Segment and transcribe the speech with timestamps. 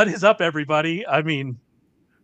[0.00, 1.06] What is up, everybody?
[1.06, 1.58] I mean,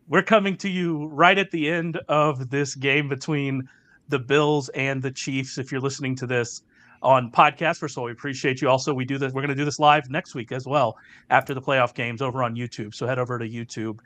[0.09, 3.69] we're coming to you right at the end of this game between
[4.09, 5.59] the Bills and the Chiefs.
[5.59, 6.63] If you're listening to this
[7.03, 8.71] on podcast, first of all, we appreciate you.
[8.71, 9.35] Also, we do this.
[9.35, 10.97] We're going to do this live next week as well
[11.29, 12.95] after the playoff games over on YouTube.
[12.95, 13.99] So head over to YouTube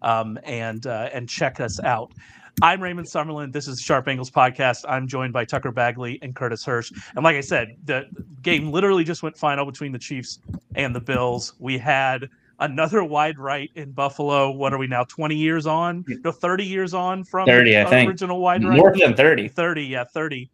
[0.00, 2.14] um, and uh, and check us out.
[2.62, 3.52] I'm Raymond Summerlin.
[3.52, 4.86] This is Sharp Angles Podcast.
[4.88, 6.92] I'm joined by Tucker Bagley and Curtis Hirsch.
[7.14, 8.06] And like I said, the
[8.40, 10.38] game literally just went final between the Chiefs
[10.76, 11.52] and the Bills.
[11.58, 14.50] We had another wide right in Buffalo.
[14.50, 15.04] What are we now?
[15.04, 16.04] 20 years on?
[16.06, 18.08] No, 30 years on from 30, I think.
[18.08, 18.76] original wide right.
[18.76, 19.48] More than 30.
[19.48, 20.50] 30, yeah, 30.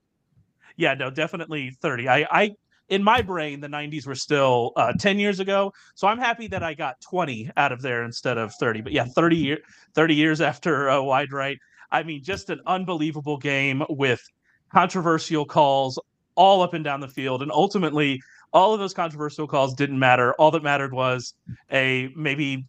[0.77, 2.09] Yeah, no, definitely 30.
[2.09, 2.57] I, I
[2.89, 5.73] in my brain, the 90s were still uh, 10 years ago.
[5.95, 8.83] So I'm happy that I got 20 out of there instead of 30.
[8.83, 9.59] But yeah, 30 year
[9.95, 11.59] 30 years after uh, wide right.
[11.91, 14.21] I mean, just an unbelievable game with
[14.73, 15.99] controversial calls
[16.35, 17.43] all up and down the field.
[17.43, 18.21] And ultimately,
[18.55, 20.33] all of those controversial calls didn't matter.
[20.35, 21.35] All that mattered was
[21.73, 22.67] a maybe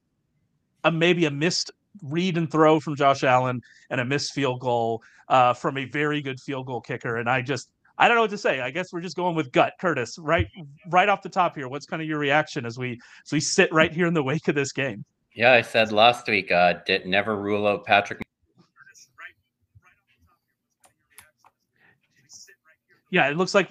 [0.83, 1.71] a maybe a missed
[2.03, 6.21] read and throw from Josh Allen and a missed field goal uh, from a very
[6.21, 7.17] good field goal kicker.
[7.17, 8.59] And I just I don't know what to say.
[8.59, 9.73] I guess we're just going with gut.
[9.79, 10.47] Curtis, right
[10.89, 11.69] right off the top here.
[11.69, 14.47] What's kind of your reaction as we as we sit right here in the wake
[14.47, 15.05] of this game?
[15.35, 18.21] Yeah, I said last week, uh, did never rule out Patrick.
[23.11, 23.69] Yeah, it looks like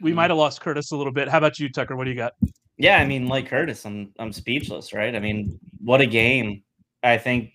[0.00, 0.16] we hmm.
[0.16, 1.28] might have lost Curtis a little bit.
[1.28, 1.96] How about you, Tucker?
[1.96, 2.34] What do you got?
[2.76, 5.14] Yeah, I mean, like Curtis, I'm I'm speechless, right?
[5.14, 6.62] I mean, what a game!
[7.02, 7.52] I think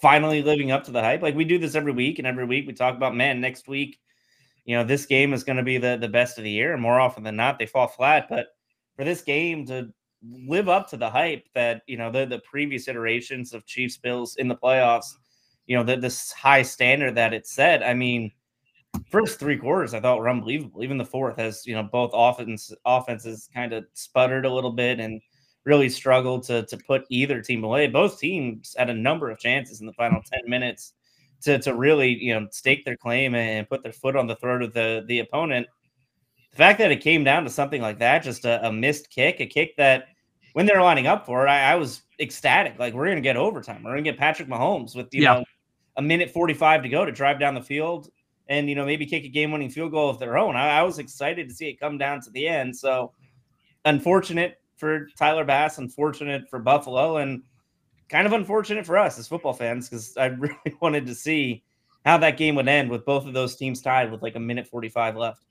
[0.00, 1.22] finally living up to the hype.
[1.22, 3.40] Like we do this every week, and every week we talk about man.
[3.40, 3.98] Next week,
[4.64, 6.82] you know, this game is going to be the the best of the year, and
[6.82, 8.26] more often than not, they fall flat.
[8.28, 8.46] But
[8.96, 9.92] for this game to
[10.46, 14.36] live up to the hype that you know the the previous iterations of Chiefs Bills
[14.36, 15.12] in the playoffs,
[15.66, 17.82] you know, the, this high standard that it set.
[17.82, 18.32] I mean
[19.10, 20.82] first three quarters I thought were unbelievable.
[20.82, 25.00] Even the fourth, as you know, both offense offenses kind of sputtered a little bit
[25.00, 25.20] and
[25.64, 27.86] really struggled to to put either team away.
[27.86, 30.94] Both teams had a number of chances in the final ten minutes
[31.42, 34.62] to to really you know stake their claim and put their foot on the throat
[34.62, 35.66] of the the opponent.
[36.50, 39.40] The fact that it came down to something like that, just a, a missed kick,
[39.40, 40.08] a kick that
[40.52, 42.78] when they're lining up for it, I, I was ecstatic.
[42.78, 43.82] Like we're gonna get overtime.
[43.82, 45.34] We're gonna get Patrick Mahomes with you yeah.
[45.34, 45.44] know
[45.96, 48.10] a minute forty five to go to drive down the field
[48.48, 50.56] and you know maybe kick a game-winning field goal of their own.
[50.56, 52.76] I, I, was excited to see it come down to the end.
[52.76, 53.12] So
[53.84, 57.42] unfortunate for Tyler Bass, unfortunate for Buffalo, and
[58.08, 61.62] kind of unfortunate for us as football fans because I really wanted to see
[62.04, 64.66] how that game would end with both of those teams tied with like a minute
[64.66, 65.44] 45 left.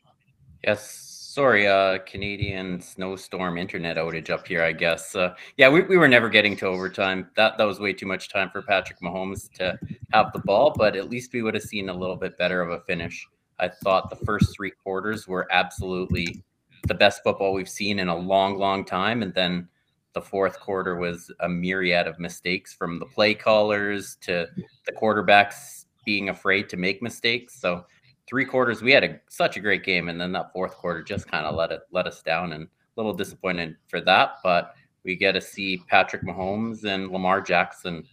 [0.64, 4.62] Yes, sorry, uh, Canadian snowstorm internet outage up here.
[4.62, 5.16] I guess.
[5.16, 7.30] Uh, yeah, we, we were never getting to overtime.
[7.36, 9.80] That that was way too much time for Patrick Mahomes to
[10.12, 10.74] have the ball.
[10.76, 13.26] But at least we would have seen a little bit better of a finish.
[13.60, 16.44] I thought the first three quarters were absolutely
[16.88, 19.70] the best football we've seen in a long, long time, and then
[20.14, 24.48] the fourth quarter was a myriad of mistakes from the play callers to
[24.86, 27.62] the quarterbacks being afraid to make mistakes.
[27.62, 27.86] So
[28.32, 31.30] three quarters we had a, such a great game and then that fourth quarter just
[31.30, 31.60] kind of mm-hmm.
[31.60, 35.42] let it let us down and a little disappointed for that but we get to
[35.42, 38.04] see patrick mahomes and lamar jackson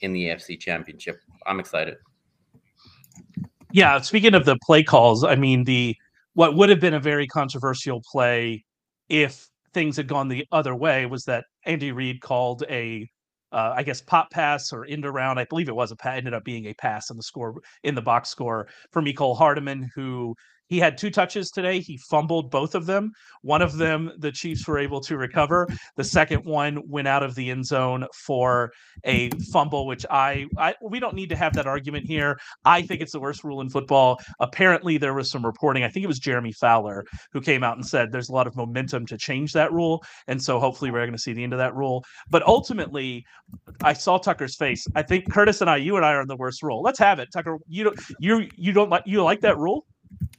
[0.00, 1.20] in the afc championship.
[1.46, 1.96] I'm excited.
[3.72, 5.96] Yeah speaking of the play calls i mean the
[6.34, 8.64] what would have been a very controversial play
[9.08, 13.10] if things had gone the other way was that andy reid called a
[13.54, 15.38] uh, I guess pop pass or end around.
[15.38, 15.96] I believe it was a.
[16.08, 17.54] Ended up being a pass in the score
[17.84, 20.34] in the box score for Mecole Hardman, who
[20.68, 21.80] he had two touches today.
[21.80, 23.12] He fumbled both of them.
[23.42, 25.68] One of them, the Chiefs were able to recover.
[25.96, 28.72] The second one went out of the end zone for
[29.04, 32.38] a fumble, which I, I we don't need to have that argument here.
[32.64, 34.18] I think it's the worst rule in football.
[34.40, 35.84] Apparently, there was some reporting.
[35.84, 38.56] I think it was Jeremy Fowler who came out and said there's a lot of
[38.56, 41.58] momentum to change that rule, and so hopefully we're going to see the end of
[41.58, 42.04] that rule.
[42.30, 43.24] But ultimately,
[43.82, 44.86] I saw Tucker's face.
[44.94, 46.82] I think Curtis and I, you and I, are in the worst rule.
[46.82, 47.58] Let's have it, Tucker.
[47.68, 49.84] You don't you you don't like you like that rule?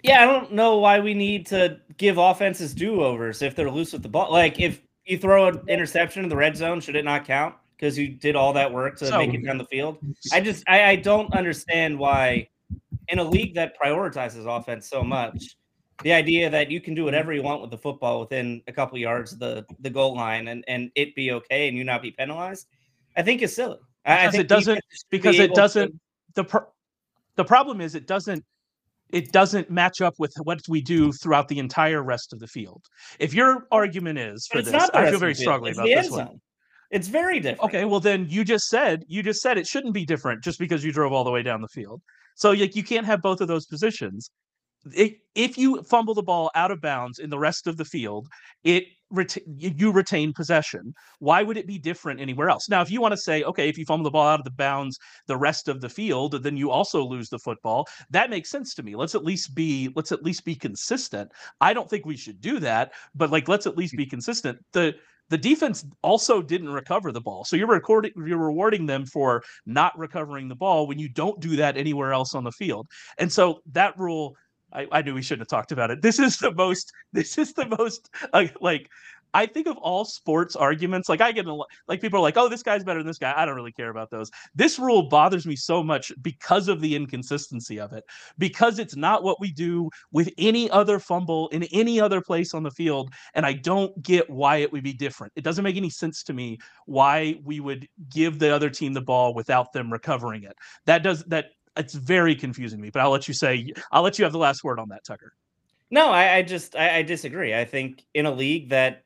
[0.03, 3.93] Yeah, I don't know why we need to give offenses do overs if they're loose
[3.93, 4.31] with the ball.
[4.31, 7.97] Like if you throw an interception in the red zone, should it not count because
[7.97, 9.97] you did all that work to so, make it down the field?
[10.31, 12.49] I just I, I don't understand why
[13.07, 15.57] in a league that prioritizes offense so much,
[16.03, 18.97] the idea that you can do whatever you want with the football within a couple
[18.97, 22.11] yards of the the goal line and and it be okay and you not be
[22.11, 22.67] penalized,
[23.15, 23.79] I think is silly.
[24.03, 25.99] Because I think it doesn't because be it doesn't to,
[26.35, 26.67] the pro-
[27.35, 28.43] the problem is it doesn't
[29.15, 32.83] it doesn't match up with what we do throughout the entire rest of the field.
[33.17, 36.41] If your argument is for this, I feel very strongly about this one.
[36.91, 37.63] It's very different.
[37.63, 40.83] Okay, well then you just said you just said it shouldn't be different just because
[40.83, 42.01] you drove all the way down the field.
[42.35, 44.29] So like you can't have both of those positions.
[44.93, 48.27] It, if you fumble the ball out of bounds in the rest of the field,
[48.65, 48.83] it
[49.57, 50.93] you retain possession.
[51.19, 52.69] Why would it be different anywhere else?
[52.69, 54.51] Now, if you want to say, okay, if you fumble the ball out of the
[54.51, 54.97] bounds
[55.27, 57.87] the rest of the field, then you also lose the football.
[58.09, 58.95] That makes sense to me.
[58.95, 61.31] Let's at least be let's at least be consistent.
[61.61, 64.59] I don't think we should do that, but like let's at least be consistent.
[64.73, 64.95] The
[65.29, 67.43] the defense also didn't recover the ball.
[67.45, 71.55] So you're recording you're rewarding them for not recovering the ball when you don't do
[71.55, 72.87] that anywhere else on the field.
[73.17, 74.35] And so that rule
[74.73, 76.01] I, I knew we shouldn't have talked about it.
[76.01, 76.91] This is the most.
[77.13, 78.89] This is the most uh, like.
[79.33, 82.47] I think of all sports arguments, like I get a, like people are like, "Oh,
[82.47, 84.31] this guy's better than this guy." I don't really care about those.
[84.53, 88.05] This rule bothers me so much because of the inconsistency of it,
[88.37, 92.63] because it's not what we do with any other fumble in any other place on
[92.63, 95.33] the field, and I don't get why it would be different.
[95.35, 99.01] It doesn't make any sense to me why we would give the other team the
[99.01, 100.55] ball without them recovering it.
[100.85, 102.89] That does that it's very confusing to me.
[102.89, 105.33] But I'll let you say I'll let you have the last word on that, Tucker.
[105.91, 107.53] No, I, I just I, I, disagree.
[107.53, 109.03] I think in a league that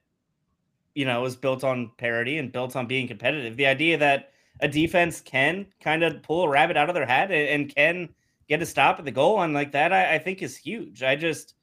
[0.95, 4.31] you know is built on parity and built on being competitive, the idea that
[4.61, 8.09] a defense can kind of pull a rabbit out of their hat and, and can
[8.47, 11.03] get a stop at the goal line like that, I, I think is huge.
[11.03, 11.55] I just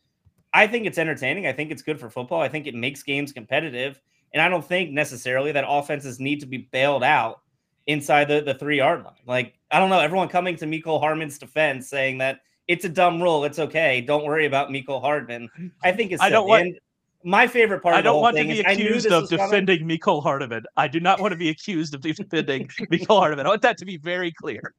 [0.52, 1.46] I think it's entertaining.
[1.46, 2.40] I think it's good for football.
[2.40, 4.00] I think it makes games competitive.
[4.32, 7.40] And I don't think necessarily that offenses need to be bailed out
[7.86, 9.14] inside the, the three yard line.
[9.26, 13.22] Like, I don't know, everyone coming to Mecole Hardman's defense saying that it's a dumb
[13.22, 13.44] rule.
[13.44, 14.00] It's okay.
[14.00, 15.48] Don't worry about Mecole Hardman.
[15.82, 16.76] I think it's I don't want,
[17.22, 17.96] my favorite part.
[17.96, 19.98] I don't want to be accused of defending coming.
[19.98, 20.64] Mecole Hardman.
[20.76, 23.46] I do not want to be accused of defending Mecole Hardman.
[23.46, 24.74] I want that to be very clear.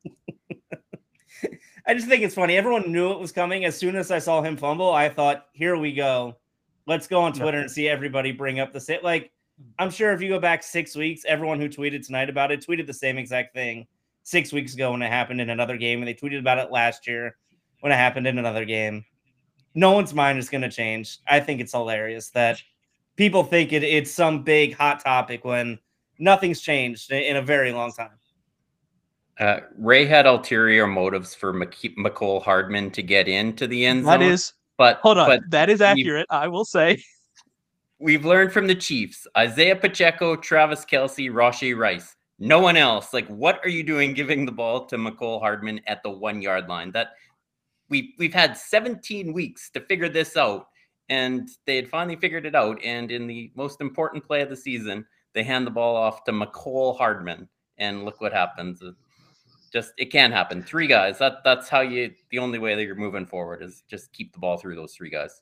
[1.85, 2.57] I just think it's funny.
[2.57, 3.63] Everyone knew it was coming.
[3.63, 6.35] As soon as I saw him fumble, I thought, "Here we go.
[6.85, 9.31] Let's go on Twitter and see everybody bring up the sit." Like
[9.79, 12.87] I'm sure if you go back six weeks, everyone who tweeted tonight about it tweeted
[12.87, 13.87] the same exact thing
[14.23, 17.07] six weeks ago when it happened in another game, and they tweeted about it last
[17.07, 17.37] year
[17.81, 19.05] when it happened in another game.
[19.73, 21.19] No one's mind is going to change.
[21.27, 22.61] I think it's hilarious that
[23.15, 25.79] people think it, it's some big hot topic when
[26.19, 28.11] nothing's changed in a very long time.
[29.39, 34.19] Uh, Ray had ulterior motives for Mecole Hardman to get into the end zone.
[34.19, 36.25] That is, but hold on, but that is accurate.
[36.31, 37.03] I will say
[37.99, 42.15] we've learned from the Chiefs Isaiah Pacheco, Travis Kelce, Rashee Rice.
[42.39, 43.13] No one else.
[43.13, 46.67] Like, what are you doing giving the ball to Mecole Hardman at the one yard
[46.67, 46.91] line?
[46.91, 47.09] That
[47.89, 50.67] we we've had 17 weeks to figure this out,
[51.09, 52.79] and they had finally figured it out.
[52.83, 56.31] And in the most important play of the season, they hand the ball off to
[56.31, 58.83] Mecole Hardman, and look what happens.
[59.73, 60.61] Just it can't happen.
[60.61, 61.17] Three guys.
[61.17, 62.13] That that's how you.
[62.29, 65.09] The only way that you're moving forward is just keep the ball through those three
[65.09, 65.41] guys.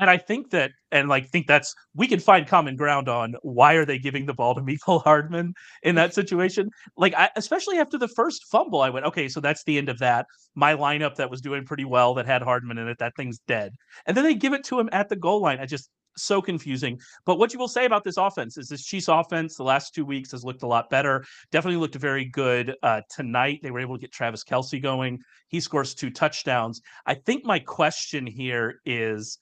[0.00, 3.74] And I think that, and like, think that's we can find common ground on why
[3.74, 5.52] are they giving the ball to Mecole Hardman
[5.82, 6.70] in that situation?
[6.96, 9.98] Like, I, especially after the first fumble, I went, okay, so that's the end of
[9.98, 10.26] that.
[10.54, 13.74] My lineup that was doing pretty well that had Hardman in it, that thing's dead.
[14.06, 15.60] And then they give it to him at the goal line.
[15.60, 16.98] I just so confusing.
[17.24, 20.04] But what you will say about this offense is this Chiefs offense the last two
[20.04, 21.24] weeks has looked a lot better.
[21.52, 23.60] Definitely looked very good uh, tonight.
[23.62, 25.20] They were able to get Travis Kelce going.
[25.48, 26.80] He scores two touchdowns.
[27.06, 29.38] I think my question here is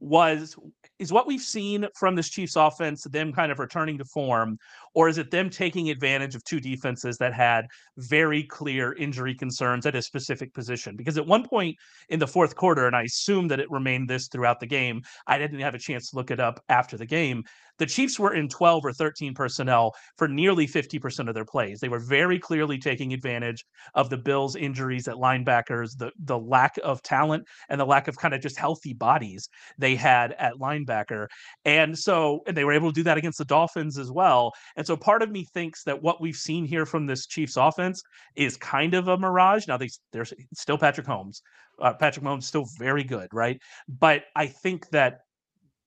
[0.00, 0.56] was
[0.98, 4.58] is what we've seen from this Chiefs offense them kind of returning to form,
[4.94, 7.66] or is it them taking advantage of two defenses that had
[7.96, 10.96] very clear injury concerns at a specific position?
[10.96, 11.76] Because at one point
[12.08, 15.38] in the fourth quarter, and I assume that it remained this throughout the game, I
[15.38, 17.44] didn't have a chance to look it up after the game.
[17.78, 21.78] The Chiefs were in 12 or 13 personnel for nearly 50% of their plays.
[21.80, 23.64] They were very clearly taking advantage
[23.94, 28.16] of the Bills' injuries at linebackers, the, the lack of talent, and the lack of
[28.16, 31.28] kind of just healthy bodies they had at linebacker.
[31.64, 34.52] And so, and they were able to do that against the Dolphins as well.
[34.78, 38.00] And so, part of me thinks that what we've seen here from this Chiefs offense
[38.36, 39.66] is kind of a mirage.
[39.66, 41.42] Now, they, there's still Patrick Holmes.
[41.82, 43.60] Uh, Patrick Mahomes still very good, right?
[43.88, 45.18] But I think that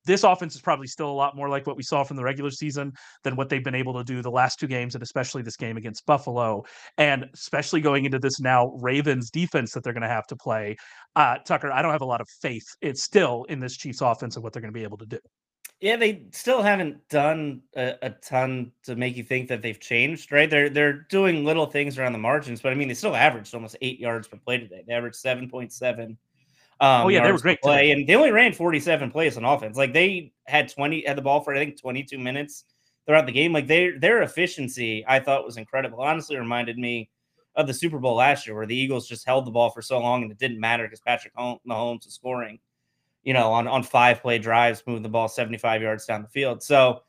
[0.06, 2.52] this offense is probably still a lot more like what we saw from the regular
[2.52, 2.92] season
[3.24, 5.78] than what they've been able to do the last two games, and especially this game
[5.78, 6.64] against Buffalo,
[6.98, 10.76] and especially going into this now Ravens defense that they're going to have to play.
[11.16, 12.66] Uh, Tucker, I don't have a lot of faith.
[12.82, 15.20] It's still in this Chiefs offense and what they're going to be able to do.
[15.82, 20.32] Yeah, they still haven't done a, a, ton to make you think that they've changed,
[20.32, 20.48] right?
[20.48, 23.76] They're they're doing little things around the margins, but I mean, they still averaged almost
[23.82, 24.84] eight yards per play today.
[24.88, 26.18] They averaged seven point seven
[26.82, 27.62] um, oh yeah, they were great.
[27.62, 27.92] Play, today.
[27.92, 29.78] and they only ran 47 plays on offense.
[29.78, 32.66] Like they had 20 had the ball for I think 22 minutes
[33.06, 33.54] throughout the game.
[33.54, 36.02] Like they their efficiency, I thought was incredible.
[36.02, 37.12] Honestly, reminded me
[37.56, 40.00] of the Super Bowl last year, where the Eagles just held the ball for so
[40.00, 42.58] long and it didn't matter because Patrick Mahomes was scoring,
[43.24, 46.64] you know, on on five play drives, moving the ball 75 yards down the field.
[46.64, 47.04] So.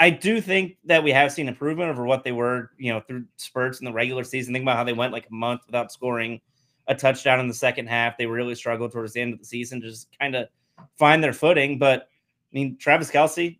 [0.00, 3.24] I do think that we have seen improvement over what they were, you know, through
[3.36, 4.54] spurts in the regular season.
[4.54, 6.40] Think about how they went like a month without scoring
[6.86, 8.16] a touchdown in the second half.
[8.16, 10.48] They really struggled towards the end of the season to just kind of
[10.96, 11.78] find their footing.
[11.78, 13.58] But I mean, Travis Kelce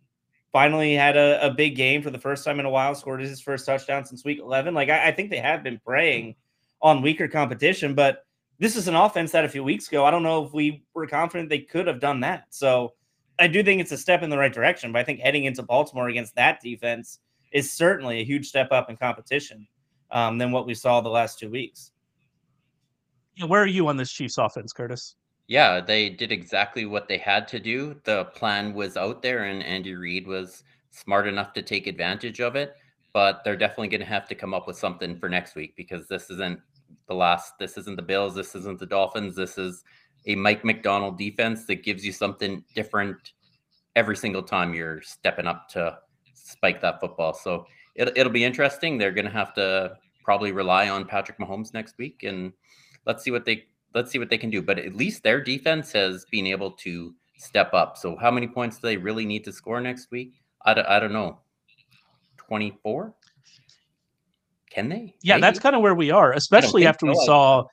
[0.51, 3.39] finally had a, a big game for the first time in a while, scored his
[3.39, 4.73] first touchdown since week 11.
[4.73, 6.35] Like, I, I think they have been preying
[6.81, 8.25] on weaker competition, but
[8.59, 11.07] this is an offense that a few weeks ago, I don't know if we were
[11.07, 12.45] confident they could have done that.
[12.49, 12.93] So
[13.39, 15.63] I do think it's a step in the right direction, but I think heading into
[15.63, 17.19] Baltimore against that defense
[17.53, 19.65] is certainly a huge step up in competition
[20.11, 21.91] um, than what we saw the last two weeks.
[23.35, 25.15] Yeah, where are you on this Chiefs offense, Curtis?
[25.47, 27.99] Yeah, they did exactly what they had to do.
[28.03, 32.55] The plan was out there, and Andy Reid was smart enough to take advantage of
[32.55, 32.75] it.
[33.13, 36.07] But they're definitely going to have to come up with something for next week because
[36.07, 36.59] this isn't
[37.09, 37.59] the last.
[37.59, 38.33] This isn't the Bills.
[38.33, 39.35] This isn't the Dolphins.
[39.35, 39.83] This is
[40.25, 43.33] a Mike Macdonald defense that gives you something different
[43.95, 45.97] every single time you're stepping up to
[46.33, 47.33] spike that football.
[47.33, 48.97] So it, it'll be interesting.
[48.97, 52.53] They're going to have to probably rely on Patrick Mahomes next week, and
[53.05, 54.61] let's see what they let's see what they can do.
[54.61, 57.97] But at least their defense has been able to step up.
[57.97, 60.33] So how many points do they really need to score next week?
[60.65, 61.39] I I don't know.
[62.37, 63.13] 24?
[64.69, 65.15] Can they?
[65.21, 65.41] Yeah, Maybe?
[65.41, 67.65] that's kind of where we are, especially after we saw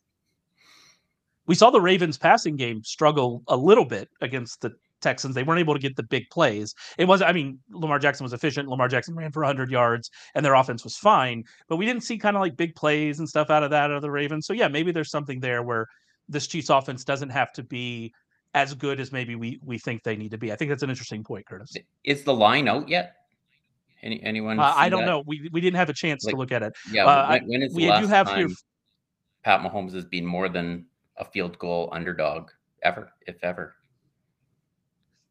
[1.46, 5.34] we saw the Ravens passing game struggle a little bit against the Texans.
[5.34, 6.74] They weren't able to get the big plays.
[6.98, 8.68] It was, I mean, Lamar Jackson was efficient.
[8.68, 11.44] Lamar Jackson ran for 100 yards, and their offense was fine.
[11.68, 13.96] But we didn't see kind of like big plays and stuff out of that out
[13.96, 14.46] of the Ravens.
[14.46, 15.86] So yeah, maybe there's something there where
[16.28, 18.12] this Chiefs offense doesn't have to be
[18.54, 20.50] as good as maybe we we think they need to be.
[20.50, 21.74] I think that's an interesting point, Curtis.
[22.04, 23.16] Is the line out yet?
[24.06, 24.58] Any anyone?
[24.58, 25.06] Uh, I don't that?
[25.06, 25.22] know.
[25.26, 26.72] We we didn't have a chance like, to look at it.
[26.90, 28.48] Yeah, uh, when, when is we do have here.
[29.44, 30.86] Pat Mahomes has been more than
[31.18, 32.50] a field goal underdog
[32.82, 33.76] ever, if ever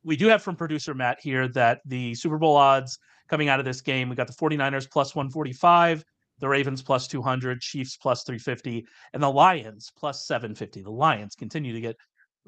[0.05, 3.65] we do have from producer Matt here that the Super Bowl odds coming out of
[3.65, 6.05] this game, we got the 49ers plus 145,
[6.39, 10.83] the Ravens plus 200, Chiefs plus 350, and the Lions plus 750.
[10.83, 11.97] The Lions continue to get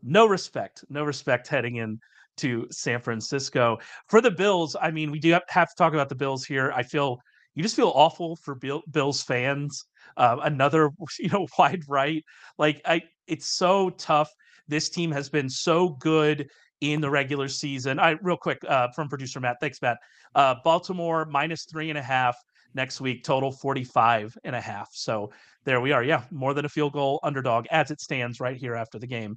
[0.03, 1.99] no respect, no respect heading in
[2.37, 3.77] to San Francisco.
[4.07, 6.71] For the Bills, I mean, we do have to talk about the Bills here.
[6.75, 7.19] I feel
[7.55, 9.85] you just feel awful for Bill, Bills fans.
[10.15, 12.23] Uh, another, you know, wide right.
[12.57, 14.31] Like I, it's so tough.
[14.67, 16.49] This team has been so good
[16.81, 17.99] in the regular season.
[17.99, 19.57] I real quick uh, from producer Matt.
[19.59, 19.97] Thanks, Matt.
[20.35, 22.37] Uh, Baltimore minus three and a half
[22.73, 24.89] next week, total 45 and a half.
[24.93, 25.31] So
[25.65, 26.03] there we are.
[26.03, 29.35] Yeah, more than a field goal underdog as it stands right here after the game.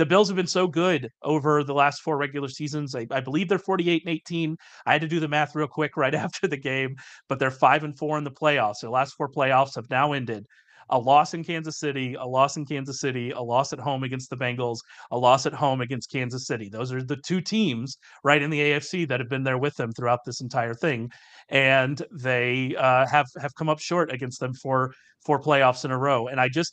[0.00, 2.94] The Bills have been so good over the last four regular seasons.
[2.94, 4.56] I, I believe they're 48 and 18.
[4.86, 6.96] I had to do the math real quick right after the game,
[7.28, 8.80] but they're five and four in the playoffs.
[8.80, 10.46] Their last four playoffs have now ended
[10.88, 14.30] a loss in Kansas City, a loss in Kansas City, a loss at home against
[14.30, 14.78] the Bengals,
[15.10, 16.70] a loss at home against Kansas City.
[16.70, 19.92] Those are the two teams right in the AFC that have been there with them
[19.92, 21.10] throughout this entire thing,
[21.50, 24.94] and they uh, have have come up short against them for
[25.26, 26.26] four playoffs in a row.
[26.26, 26.72] And I just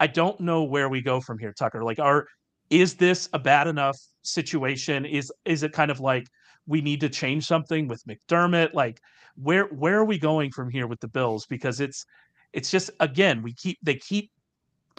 [0.00, 1.82] I don't know where we go from here, Tucker.
[1.82, 2.26] Like, are
[2.70, 5.04] is this a bad enough situation?
[5.04, 6.26] Is is it kind of like
[6.66, 8.74] we need to change something with McDermott?
[8.74, 9.00] Like,
[9.36, 11.46] where where are we going from here with the Bills?
[11.46, 12.04] Because it's
[12.52, 14.30] it's just again we keep they keep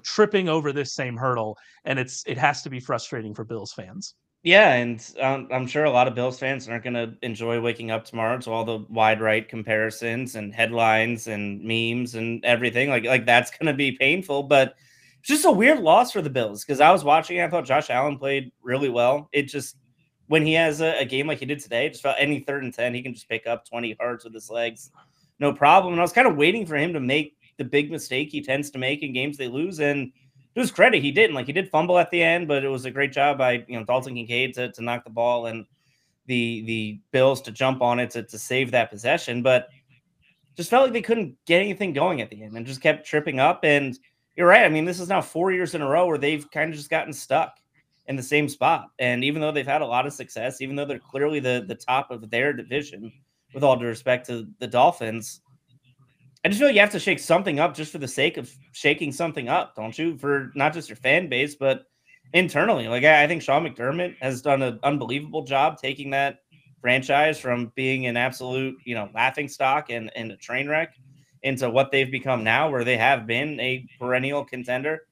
[0.03, 4.15] tripping over this same hurdle and it's it has to be frustrating for bills fans
[4.43, 7.91] yeah and um, i'm sure a lot of bills fans aren't going to enjoy waking
[7.91, 13.03] up tomorrow to all the wide right comparisons and headlines and memes and everything like
[13.03, 14.75] like that's going to be painful but
[15.19, 17.65] it's just a weird loss for the bills because i was watching and i thought
[17.65, 19.77] josh allen played really well it just
[20.27, 22.73] when he has a, a game like he did today just felt any third and
[22.73, 24.91] 10 he can just pick up 20 yards with his legs
[25.39, 28.31] no problem and i was kind of waiting for him to make the big mistake
[28.31, 29.79] he tends to make in games they lose.
[29.79, 30.11] And
[30.55, 31.35] to his credit, he didn't.
[31.35, 33.77] Like he did fumble at the end, but it was a great job by you
[33.77, 35.67] know Dalton Kincaid to, to knock the ball and
[36.25, 39.43] the the Bills to jump on it to, to save that possession.
[39.43, 39.67] But
[40.55, 43.39] just felt like they couldn't get anything going at the end and just kept tripping
[43.39, 43.59] up.
[43.63, 43.97] And
[44.39, 44.63] you're right.
[44.63, 46.89] I mean, this is now four years in a row where they've kind of just
[46.89, 47.57] gotten stuck
[48.07, 48.89] in the same spot.
[48.97, 51.75] And even though they've had a lot of success, even though they're clearly the the
[51.75, 53.11] top of their division,
[53.53, 55.41] with all due respect to the Dolphins,
[56.45, 59.11] I just feel you have to shake something up just for the sake of shaking
[59.11, 60.17] something up, don't you?
[60.17, 61.87] For not just your fan base, but
[62.31, 62.87] internally.
[62.87, 66.39] Like I, think Sean McDermott has done an unbelievable job taking that
[66.79, 70.93] franchise from being an absolute, you know, laughing stock and, and a train wreck
[71.43, 75.05] into what they've become now, where they have been a perennial contender.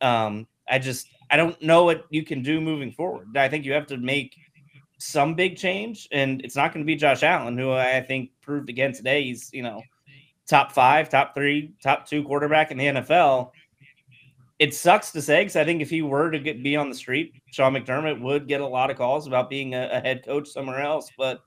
[0.00, 3.36] Um, I just I don't know what you can do moving forward.
[3.36, 4.36] I think you have to make
[4.98, 8.68] some big change, and it's not going to be Josh Allen, who I think proved
[8.68, 9.24] again today.
[9.24, 9.82] He's you know
[10.46, 13.50] top five, top three, top two quarterback in the NFL.
[14.58, 16.94] It sucks to say because I think if he were to get be on the
[16.94, 20.48] street, Sean McDermott would get a lot of calls about being a, a head coach
[20.48, 21.10] somewhere else.
[21.18, 21.42] But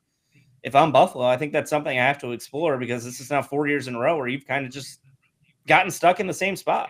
[0.65, 3.43] if I'm Buffalo, I think that's something I have to explore because this is now
[3.43, 4.99] four years in a row where you've kind of just
[5.67, 6.89] gotten stuck in the same spot.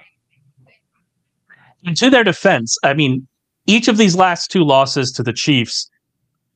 [1.86, 3.28] And to their defense, I mean,
[3.68, 5.90] each of these last two losses to the Chiefs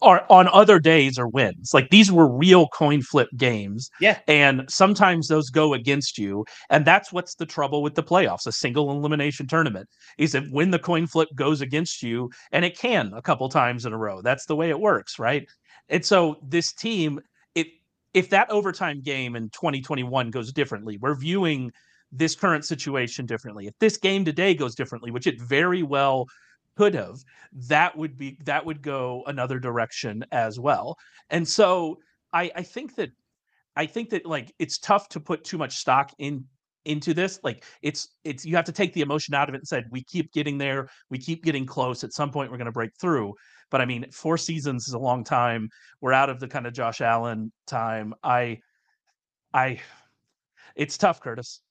[0.02, 1.72] are on other days are wins.
[1.74, 3.90] Like these were real coin flip games.
[4.00, 4.20] Yeah.
[4.30, 6.46] And sometimes those go against you.
[6.70, 10.72] And that's what's the trouble with the playoffs, a single elimination tournament, is that when
[10.72, 14.22] the coin flip goes against you, and it can a couple times in a row.
[14.22, 15.46] That's the way it works, right?
[15.90, 17.20] And so this team,
[17.56, 17.68] it
[18.14, 21.72] if that overtime game in 2021 goes differently, we're viewing
[22.12, 23.68] this current situation differently.
[23.68, 26.28] If this game today goes differently, which it very well
[26.76, 27.18] could have,
[27.54, 30.98] that would be that would go another direction as well.
[31.30, 32.00] And so
[32.34, 33.12] I, I think that
[33.76, 36.46] I think that like it's tough to put too much stock in
[36.86, 37.40] into this.
[37.44, 40.04] Like it's it's you have to take the emotion out of it and said we
[40.04, 42.04] keep getting there, we keep getting close.
[42.04, 43.34] At some point we're going to break through.
[43.70, 45.70] But I mean, four seasons is a long time.
[46.02, 48.14] We're out of the kind of Josh Allen time.
[48.24, 48.60] I
[49.54, 49.80] I
[50.76, 51.62] it's tough, Curtis.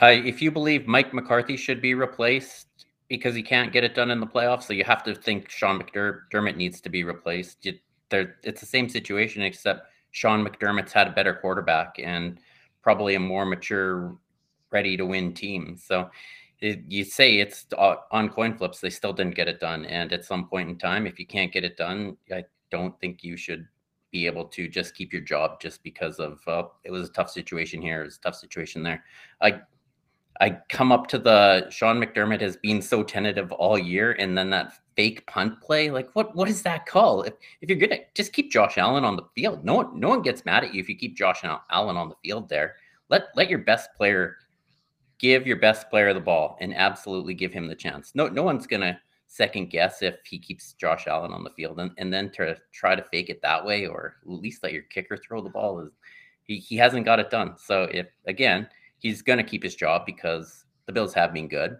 [0.00, 2.68] Uh, if you believe Mike McCarthy should be replaced,
[3.10, 4.62] because he can't get it done in the playoffs.
[4.62, 7.66] So you have to think Sean McDermott needs to be replaced.
[7.66, 7.74] You,
[8.12, 12.38] it's the same situation, except Sean McDermott's had a better quarterback and
[12.82, 14.16] probably a more mature,
[14.70, 15.76] ready to win team.
[15.76, 16.08] So
[16.60, 17.66] it, you say it's
[18.10, 19.84] on coin flips, they still didn't get it done.
[19.86, 23.24] And at some point in time, if you can't get it done, I don't think
[23.24, 23.66] you should
[24.10, 27.30] be able to just keep your job just because of uh, it was a tough
[27.30, 29.04] situation here, it was a tough situation there.
[29.40, 29.60] I
[30.40, 34.48] I come up to the Sean McDermott has been so tentative all year, and then
[34.50, 37.22] that fake punt play, like what what is that call?
[37.22, 40.22] If if you're gonna just keep Josh Allen on the field, no one no one
[40.22, 42.76] gets mad at you if you keep Josh Allen on the field there.
[43.08, 44.36] Let let your best player
[45.20, 48.12] give your best player the ball and absolutely give him the chance.
[48.14, 51.92] No no one's gonna second guess if he keeps Josh Allen on the field and,
[51.98, 55.16] and then to try to fake it that way or at least let your kicker
[55.16, 55.92] throw the ball is
[56.42, 57.54] he, he hasn't got it done.
[57.56, 58.66] So if again
[58.98, 61.76] he's to keep his job because the Bills have been good.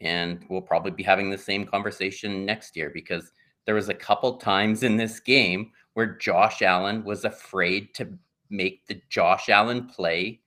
[0.00, 3.32] And we'll probably be having the same conversation next year because
[3.64, 8.18] there was a couple times in this game where Josh Allen was afraid to
[8.50, 10.40] make the Josh Allen play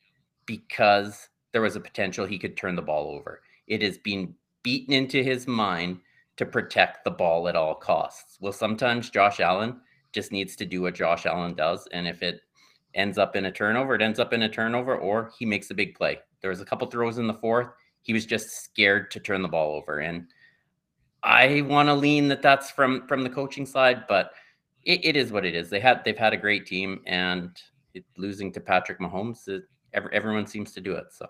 [0.46, 3.42] because there was a potential he could turn the ball over.
[3.68, 6.02] It has been beaten into his mind
[6.36, 8.38] to protect the ball at all costs.
[8.42, 9.80] Well, sometimes Josh Allen
[10.12, 11.88] just needs to do what Josh Allen does.
[11.94, 12.42] And if it
[12.94, 15.74] ends up in a turnover, it ends up in a turnover, or he makes a
[15.74, 16.20] big play.
[16.42, 17.70] There was a couple throws in the fourth.
[18.02, 20.28] He was just scared to turn the ball over, and
[21.24, 24.32] I want to lean that that's from from the coaching side, but
[24.84, 25.70] it, it is what it is.
[25.70, 27.50] They had they've had a great team, and
[27.94, 29.64] it, losing to Patrick Mahomes, it,
[29.94, 31.06] every, everyone seems to do it.
[31.12, 31.28] So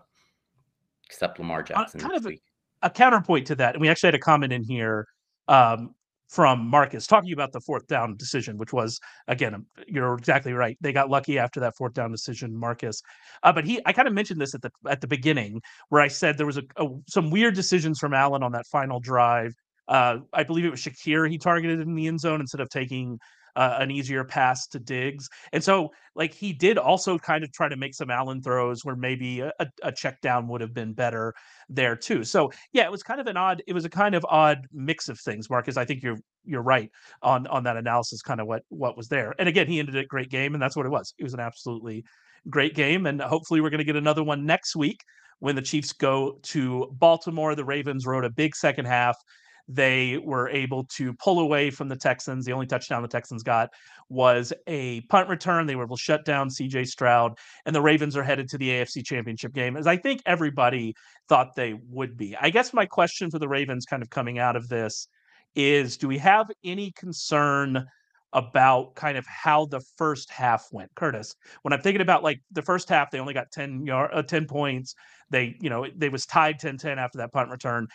[1.05, 1.99] except Lamar Jackson.
[1.99, 2.39] Kind of a,
[2.81, 5.07] a, counterpoint to that, and we actually had a comment in here
[5.47, 5.93] um,
[6.29, 10.77] from Marcus talking about the fourth down decision, which was again, um, you're exactly right.
[10.81, 13.01] They got lucky after that fourth down decision, Marcus.
[13.43, 16.07] Uh, but he, I kind of mentioned this at the at the beginning where I
[16.07, 19.53] said there was a, a some weird decisions from Allen on that final drive.
[19.87, 23.19] Uh, I believe it was Shakir he targeted in the end zone instead of taking
[23.55, 25.27] uh, an easier pass to Diggs.
[25.53, 28.95] And so, like, he did also kind of try to make some Allen throws where
[28.95, 31.33] maybe a, a check down would have been better
[31.69, 32.23] there too.
[32.23, 35.09] So, yeah, it was kind of an odd, it was a kind of odd mix
[35.09, 35.77] of things, Marcus.
[35.77, 36.91] I think you're you're right
[37.21, 39.33] on on that analysis, kind of what what was there.
[39.39, 41.13] And again, he ended a great game, and that's what it was.
[41.17, 42.03] It was an absolutely
[42.49, 44.99] great game, and hopefully, we're going to get another one next week
[45.39, 47.55] when the Chiefs go to Baltimore.
[47.55, 49.17] The Ravens wrote a big second half
[49.67, 52.45] they were able to pull away from the Texans.
[52.45, 53.69] The only touchdown the Texans got
[54.09, 55.65] was a punt return.
[55.65, 58.69] They were able to shut down CJ Stroud, and the Ravens are headed to the
[58.69, 60.95] AFC Championship game, as I think everybody
[61.27, 62.35] thought they would be.
[62.39, 65.07] I guess my question for the Ravens, kind of coming out of this,
[65.55, 67.87] is do we have any concern?
[68.35, 70.93] about kind of how the first half went.
[70.93, 74.21] Curtis, when I'm thinking about like the first half, they only got 10 yard, uh,
[74.21, 74.93] 10 points.
[75.29, 77.87] They, you know, they was tied 10-10 after that punt return.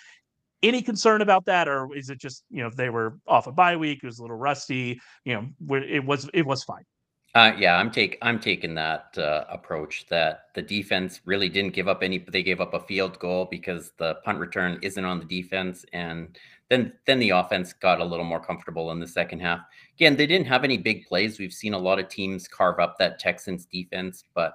[0.63, 3.53] Any concern about that, or is it just you know if they were off a
[3.53, 5.01] bye week, it was a little rusty.
[5.25, 6.85] You know, it was it was fine.
[7.33, 11.87] Uh, yeah, I'm take I'm taking that uh, approach that the defense really didn't give
[11.87, 12.19] up any.
[12.19, 16.37] They gave up a field goal because the punt return isn't on the defense, and
[16.69, 19.61] then then the offense got a little more comfortable in the second half.
[19.95, 21.39] Again, they didn't have any big plays.
[21.39, 24.55] We've seen a lot of teams carve up that Texans defense, but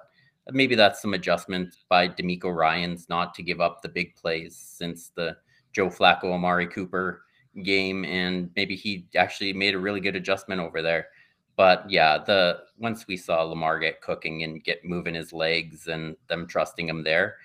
[0.50, 5.10] maybe that's some adjustment by DeMeco Ryans not to give up the big plays since
[5.16, 5.34] the
[5.76, 7.20] Joe Flacco, Amari Cooper
[7.62, 11.08] game, and maybe he actually made a really good adjustment over there.
[11.54, 16.16] But yeah, the once we saw Lamar get cooking and get moving his legs and
[16.28, 17.36] them trusting him there,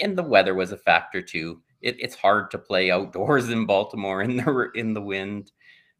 [0.00, 1.62] and the weather was a factor too.
[1.80, 5.52] It, it's hard to play outdoors in Baltimore in the in the wind.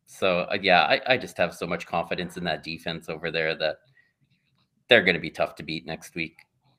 [0.04, 3.54] So uh, yeah, I, I just have so much confidence in that defense over there
[3.56, 3.76] that
[4.88, 6.36] they're going to be tough to beat next week,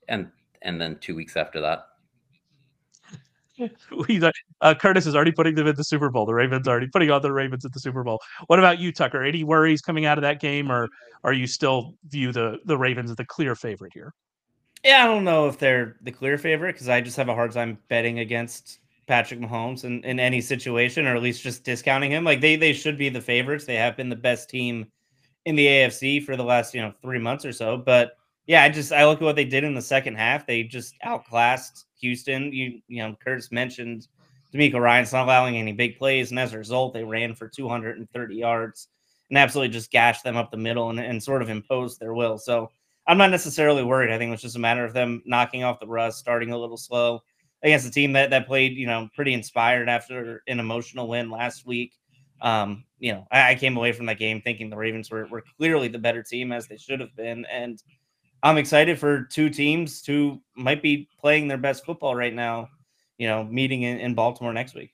[0.08, 0.30] and
[0.62, 1.89] and then two weeks after that.
[4.08, 4.22] we,
[4.62, 6.26] uh, Curtis is already putting them in the Super Bowl.
[6.26, 8.20] The Ravens are already putting on the Ravens at the Super Bowl.
[8.48, 9.24] What about you, Tucker?
[9.24, 10.90] Any worries coming out of that game, or
[11.24, 14.14] are you still view the the Ravens as the clear favorite here?
[14.84, 17.52] Yeah, I don't know if they're the clear favorite because I just have a hard
[17.52, 22.24] time betting against Patrick Mahomes in, in any situation, or at least just discounting him.
[22.24, 23.66] Like they they should be the favorites.
[23.66, 24.88] They have been the best team
[25.46, 27.78] in the AFC for the last you know three months or so.
[27.78, 28.14] But
[28.48, 30.48] yeah, I just I look at what they did in the second half.
[30.48, 32.52] They just outclassed Houston.
[32.54, 34.08] You you know, Curtis mentioned
[34.54, 38.36] DeMeco Ryans not allowing any big plays, and as a result, they ran for 230
[38.36, 38.88] yards
[39.30, 42.38] and absolutely just gashed them up the middle and, and sort of imposed their will.
[42.38, 42.72] So
[43.08, 44.12] I'm not necessarily worried.
[44.12, 46.58] I think it was just a matter of them knocking off the rust, starting a
[46.58, 47.22] little slow
[47.64, 51.66] against a team that that played, you know, pretty inspired after an emotional win last
[51.66, 51.94] week.
[52.42, 55.44] Um, you know, I, I came away from that game thinking the Ravens were, were
[55.58, 57.46] clearly the better team as they should have been.
[57.46, 57.82] And
[58.42, 62.70] I'm excited for two teams who might be playing their best football right now,
[63.18, 64.94] you know, meeting in, in Baltimore next week.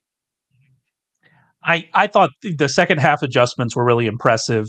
[1.63, 4.67] I, I thought the second half adjustments were really impressive.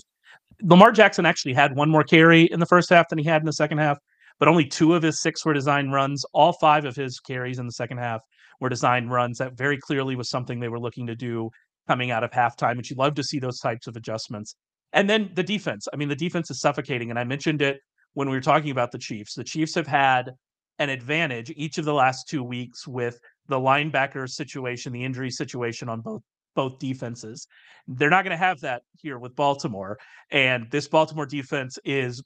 [0.63, 3.47] Lamar Jackson actually had one more carry in the first half than he had in
[3.47, 3.99] the second half,
[4.39, 6.25] but only two of his six were design runs.
[6.33, 8.23] All five of his carries in the second half
[8.61, 9.39] were design runs.
[9.39, 11.51] That very clearly was something they were looking to do
[11.87, 12.73] coming out of halftime.
[12.73, 14.57] And you love to see those types of adjustments.
[14.93, 15.87] And then the defense.
[15.93, 17.11] I mean, the defense is suffocating.
[17.11, 17.81] And I mentioned it
[18.17, 19.35] when we were talking about the Chiefs.
[19.35, 20.33] The Chiefs have had
[20.79, 25.91] an advantage each of the last two weeks with the linebacker situation, the injury situation
[25.91, 26.23] on both
[26.55, 27.47] both defenses.
[27.87, 29.99] They're not going to have that here with Baltimore.
[30.31, 32.23] And this Baltimore defense is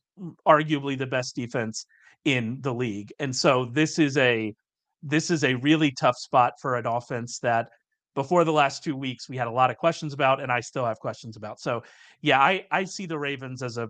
[0.47, 1.85] arguably the best defense
[2.25, 3.13] in the league.
[3.19, 4.55] And so this is a
[5.03, 7.69] this is a really tough spot for an offense that
[8.15, 10.87] before the last two weeks we had a lot of questions about and I still
[10.87, 11.59] have questions about.
[11.59, 11.83] So
[12.21, 13.89] yeah, I I see the Ravens as a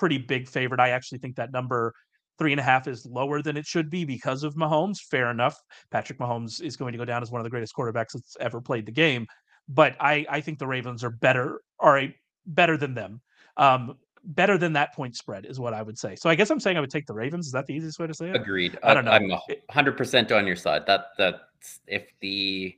[0.00, 0.80] pretty big favorite.
[0.80, 1.92] I actually think that number
[2.38, 4.96] three and a half is lower than it should be because of Mahomes.
[4.98, 5.56] Fair enough.
[5.90, 8.62] Patrick Mahomes is going to go down as one of the greatest quarterbacks that's ever
[8.62, 9.26] played the game.
[9.68, 13.20] But I, I think the Ravens are better, are a, better than them.
[13.58, 16.16] Um, better than that point spread is what I would say.
[16.16, 17.44] So I guess I'm saying I would take the Ravens.
[17.44, 18.36] Is that the easiest way to say it?
[18.36, 18.78] Agreed.
[18.82, 19.10] I don't know.
[19.10, 20.86] I'm 100 percent on your side.
[20.86, 21.42] That that
[21.86, 22.74] if the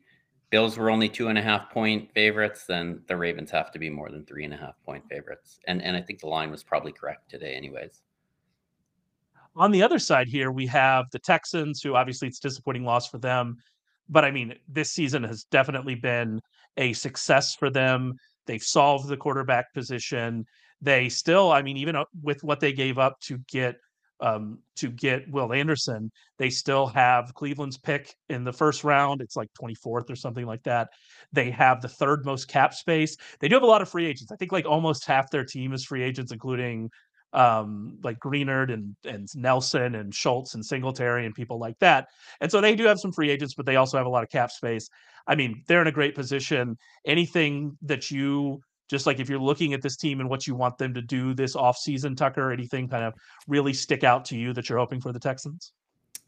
[0.53, 3.89] Bills were only two and a half point favorites, then the Ravens have to be
[3.89, 5.59] more than three and a half point favorites.
[5.67, 8.03] And and I think the line was probably correct today, anyways.
[9.57, 13.17] On the other side here, we have the Texans, who obviously it's disappointing loss for
[13.17, 13.57] them.
[14.11, 16.39] But I mean, this season has definitely been
[16.77, 18.15] a success for them.
[18.47, 20.45] They've solved the quarterback position.
[20.83, 23.77] They still, I mean, even with what they gave up to get
[24.23, 26.11] um, to get Will Anderson.
[26.39, 29.21] They still have Cleveland's pick in the first round.
[29.21, 30.89] It's like 24th or something like that.
[31.33, 33.17] They have the third most cap space.
[33.41, 34.33] They do have a lot of free agents.
[34.33, 36.89] I think like almost half their team is free agents, including
[37.33, 42.09] um, like Greenard and and Nelson and Schultz and Singletary and people like that.
[42.41, 44.31] And so they do have some free agents, but they also have a lot of
[44.31, 44.89] cap space.
[45.27, 46.77] I mean, they're in a great position.
[47.05, 48.61] Anything that you
[48.93, 51.33] just like if you're looking at this team and what you want them to do
[51.33, 53.15] this offseason, Tucker, anything kind of
[53.49, 55.73] really stick out to you that you're hoping for the Texans?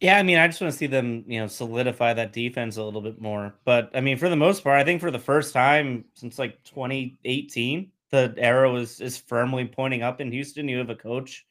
[0.01, 2.83] Yeah, I mean, I just want to see them, you know, solidify that defense a
[2.83, 3.55] little bit more.
[3.67, 6.65] But I mean, for the most part, I think for the first time since like
[6.65, 10.67] 2018, the arrow is is firmly pointing up in Houston.
[10.67, 11.45] You have a coach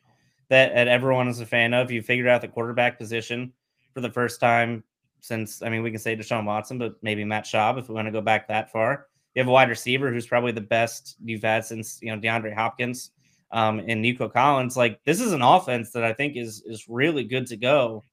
[0.50, 1.92] that, that everyone is a fan of.
[1.92, 3.54] You figured out the quarterback position
[3.94, 4.84] for the first time
[5.22, 8.08] since I mean, we can say Deshaun Watson, but maybe Matt Schaub if we want
[8.08, 9.06] to go back that far.
[9.34, 12.54] You have a wide receiver who's probably the best you've had since you know DeAndre
[12.54, 13.12] Hopkins
[13.52, 14.78] um, and Nico Collins.
[14.78, 18.04] Like this is an offense that I think is is really good to go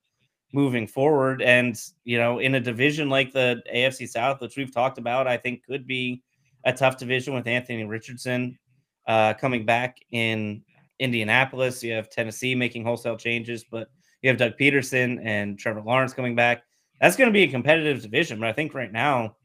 [0.53, 1.43] moving forward.
[1.43, 5.37] And you know, in a division like the AFC South, which we've talked about, I
[5.37, 6.23] think could be
[6.65, 8.59] a tough division with Anthony Richardson
[9.07, 10.63] uh, coming back in
[10.99, 11.83] Indianapolis.
[11.83, 13.89] You have Tennessee making wholesale changes, but
[14.23, 16.63] you have Doug Pederson and Trevor Lawrence coming back.
[17.01, 18.39] That's going to be a competitive division.
[18.39, 19.37] But I think right now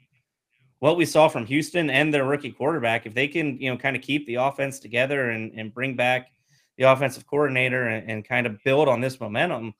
[0.80, 3.96] what we saw from Houston and their rookie quarterback, if they can, you know, kind
[3.96, 6.32] of keep the offense together and, and bring back
[6.78, 9.74] the offensive coordinator and, and kind of build on this momentum,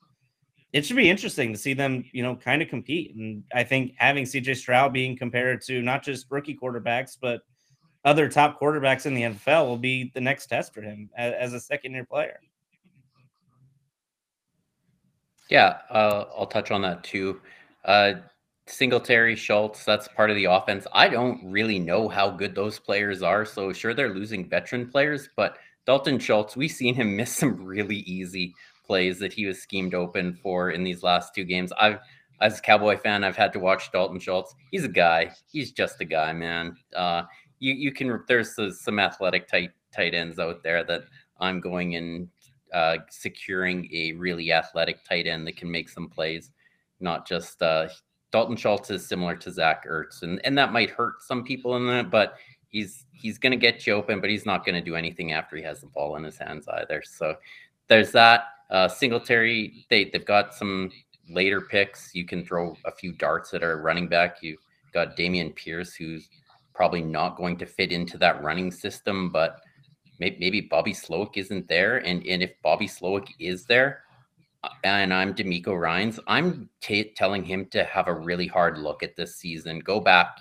[0.72, 3.14] it should be interesting to see them, you know, kind of compete.
[3.14, 7.42] And I think having CJ Stroud being compared to not just rookie quarterbacks, but
[8.04, 11.52] other top quarterbacks in the NFL will be the next test for him as, as
[11.52, 12.38] a second year player.
[15.48, 17.40] Yeah, uh, I'll touch on that too.
[17.84, 18.14] Uh,
[18.66, 20.86] Singletary, Schultz, that's part of the offense.
[20.92, 23.44] I don't really know how good those players are.
[23.44, 27.98] So, sure, they're losing veteran players, but Dalton Schultz, we've seen him miss some really
[27.98, 31.72] easy plays that he was schemed open for in these last two games.
[31.78, 31.98] I've,
[32.40, 34.54] as a Cowboy fan, I've had to watch Dalton Schultz.
[34.70, 35.30] He's a guy.
[35.50, 36.76] He's just a guy, man.
[36.94, 37.22] Uh,
[37.58, 41.04] you you can there's some athletic tight tight ends out there that
[41.40, 42.28] I'm going and
[42.74, 46.50] uh, securing a really athletic tight end that can make some plays,
[47.00, 47.88] not just uh,
[48.36, 51.86] Dalton Schultz is similar to Zach Ertz, and, and that might hurt some people in
[51.86, 52.34] that, but
[52.68, 55.56] he's he's going to get you open, but he's not going to do anything after
[55.56, 57.02] he has the ball in his hands either.
[57.02, 57.36] So
[57.88, 58.48] there's that.
[58.68, 60.92] Uh, Singletary, they they've got some
[61.30, 62.14] later picks.
[62.14, 64.42] You can throw a few darts at our running back.
[64.42, 64.60] You've
[64.92, 66.28] got Dameon Pierce, who's
[66.74, 69.62] probably not going to fit into that running system, but
[70.20, 71.96] maybe, maybe Bobby Slowik isn't there.
[72.04, 74.02] And, and if Bobby Slowik is there,
[74.84, 79.16] and I'm DeMeco Ryans, I'm t- telling him to have a really hard look at
[79.16, 79.80] this season.
[79.80, 80.38] Go back,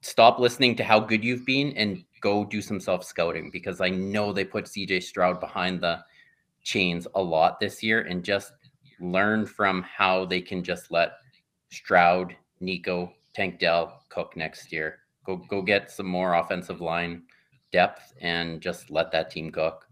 [0.00, 3.88] stop listening to how good you've been, and go do some self scouting because I
[3.88, 6.00] know they put CJ Stroud behind the
[6.62, 8.52] chains a lot this year and just
[9.00, 11.12] learn from how they can just let
[11.70, 14.98] Stroud, Nico, Tank Dell cook next year.
[15.24, 17.22] Go go get some more offensive line
[17.72, 19.85] depth and just let that team cook.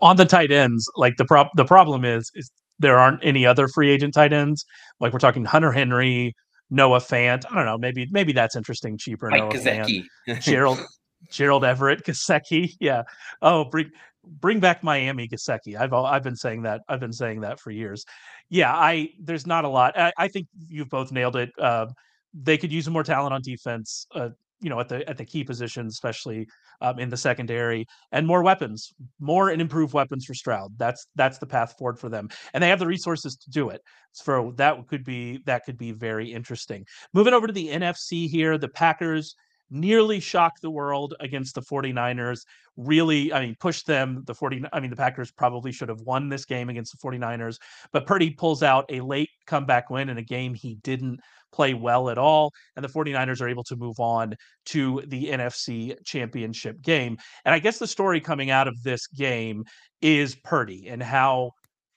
[0.00, 3.68] On the tight ends, like the prop the problem is is there aren't any other
[3.68, 4.64] free agent tight ends.
[5.00, 6.34] Like we're talking Hunter Henry,
[6.70, 7.44] Noah Fant.
[7.50, 7.78] I don't know.
[7.78, 8.98] Maybe maybe that's interesting.
[8.98, 9.30] Cheaper.
[9.30, 9.52] Mike Noah.
[9.52, 10.40] Fant.
[10.40, 10.80] Gerald
[11.30, 12.72] Gerald Everett Gesicki.
[12.80, 13.02] Yeah.
[13.42, 13.90] Oh, bring
[14.24, 15.76] bring back Miami Gesicki.
[15.78, 16.82] I've I've been saying that.
[16.88, 18.04] I've been saying that for years.
[18.50, 18.74] Yeah.
[18.74, 19.98] I there's not a lot.
[19.98, 21.50] I, I think you've both nailed it.
[21.58, 21.86] Uh,
[22.32, 24.06] they could use more talent on defense.
[24.12, 24.30] Uh,
[24.64, 26.48] you know, at the at the key positions, especially
[26.80, 30.72] um, in the secondary, and more weapons, more and improved weapons for Stroud.
[30.78, 33.82] That's that's the path forward for them, and they have the resources to do it.
[34.12, 36.86] So that could be that could be very interesting.
[37.12, 39.36] Moving over to the NFC here, the Packers
[39.70, 42.40] nearly shocked the world against the 49ers.
[42.76, 44.22] Really, I mean, pushed them.
[44.26, 47.58] The 40, I mean, the Packers probably should have won this game against the 49ers,
[47.92, 51.20] but Purdy pulls out a late comeback win in a game he didn't
[51.54, 52.52] play well at all.
[52.76, 54.34] And the 49ers are able to move on
[54.66, 57.16] to the NFC championship game.
[57.44, 59.64] And I guess the story coming out of this game
[60.02, 61.52] is Purdy and how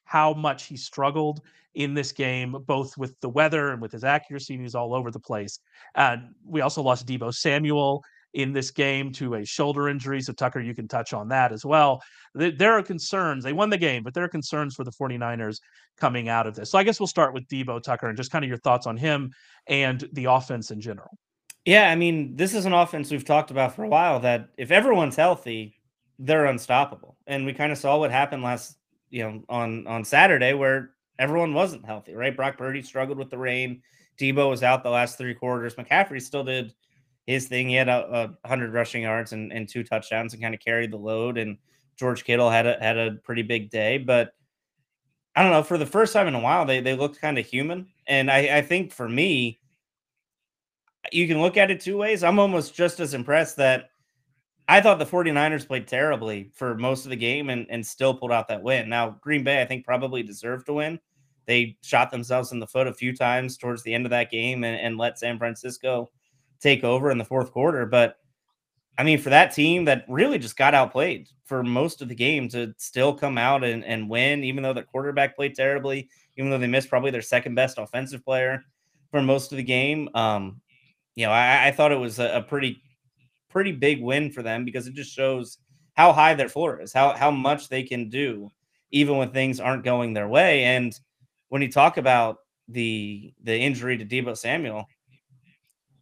[0.06, 1.42] how much he struggled
[1.74, 4.54] in this game, both with the weather and with his accuracy.
[4.54, 5.60] And he's all over the place.
[5.96, 8.04] And we also lost Deebo Samuel
[8.38, 10.22] in this game to a shoulder injury.
[10.22, 12.04] So, Tucker, you can touch on that as well.
[12.36, 13.44] There are concerns.
[13.44, 15.60] They won the game, but there are concerns for the 49ers
[16.00, 16.70] coming out of this.
[16.70, 18.96] So, I guess we'll start with Deebo Tucker, and just kind of your thoughts on
[18.96, 19.34] him
[19.66, 21.18] and the offense in general.
[21.66, 24.70] Yeah, I mean, this is an offense we've talked about for a while that if
[24.70, 25.82] everyone's healthy,
[26.20, 27.18] they're unstoppable.
[27.26, 28.78] And we kind of saw what happened last,
[29.10, 32.36] you know, on on Saturday where everyone wasn't healthy, right?
[32.36, 33.82] Brock Purdy struggled with the rain.
[34.20, 35.74] Deebo was out the last three quarters.
[35.74, 36.74] McCaffrey still did
[37.28, 37.70] his thing.
[37.70, 40.92] He had a, a hundred rushing yards and, and two touchdowns and kind of carried
[40.92, 41.38] the load.
[41.38, 41.58] And
[41.98, 43.98] George Kittle had a had a pretty big day.
[44.00, 44.32] But
[45.36, 47.46] I don't know, for the first time in a while, they they looked kind of
[47.46, 47.88] human.
[48.08, 49.60] And I, I think for me,
[51.12, 52.24] you can look at it two ways.
[52.24, 53.90] I'm almost just as impressed that
[54.70, 58.32] I thought the 49ers played terribly for most of the game and, and still pulled
[58.32, 58.90] out that win.
[58.90, 61.00] Now, Green Bay, I think, probably deserved to win.
[61.46, 64.66] They shot themselves in the foot a few times towards the end of that game
[64.66, 66.10] and, and let San Francisco
[66.60, 67.86] take over in the fourth quarter.
[67.86, 68.18] But
[68.98, 72.50] I mean, for that team that really just got outplayed for most of the game
[72.50, 76.58] to still come out and, and win, even though the quarterback played terribly, even though
[76.58, 78.64] they missed probably their second best offensive player
[79.12, 80.10] for most of the game.
[80.14, 80.62] Um,
[81.16, 82.82] you know, I, I thought it was a, a pretty
[83.50, 85.58] pretty big win for them because it just shows
[85.94, 88.52] how high their floor is, how how much they can do
[88.92, 90.64] even when things aren't going their way.
[90.64, 90.98] And
[91.50, 94.86] when you talk about the the injury to Deebo Samuel,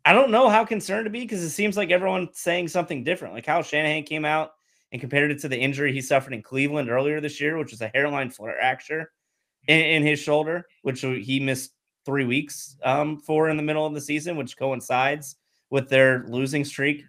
[0.05, 3.33] I don't know how concerned to be because it seems like everyone's saying something different.
[3.33, 4.51] Like Kyle Shanahan came out
[4.91, 7.81] and compared it to the injury he suffered in Cleveland earlier this year, which was
[7.81, 9.11] a hairline fracture
[9.67, 11.71] in, in his shoulder, which he missed
[12.05, 15.37] three weeks um, for in the middle of the season, which coincides
[15.71, 17.03] with their losing streak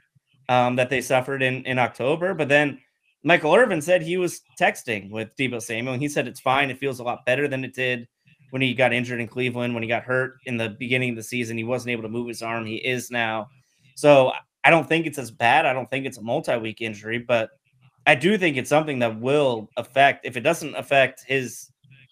[0.49, 2.33] um, that they suffered in, in October.
[2.33, 2.81] But then
[3.23, 6.71] Michael Irvin said he was texting with Deebo Samuel, and he said it's fine.
[6.71, 8.09] It feels a lot better than it did
[8.51, 11.23] when he got injured in Cleveland, when he got hurt in the beginning of the
[11.23, 11.59] season.
[11.59, 12.67] He wasn't able to move his arm.
[12.67, 13.49] He is now.
[13.95, 14.33] So
[14.65, 15.67] I don't think it's as bad.
[15.67, 17.51] I don't think it's a multi week injury, but
[18.07, 21.71] I do think it's something that will affect, if it doesn't affect his,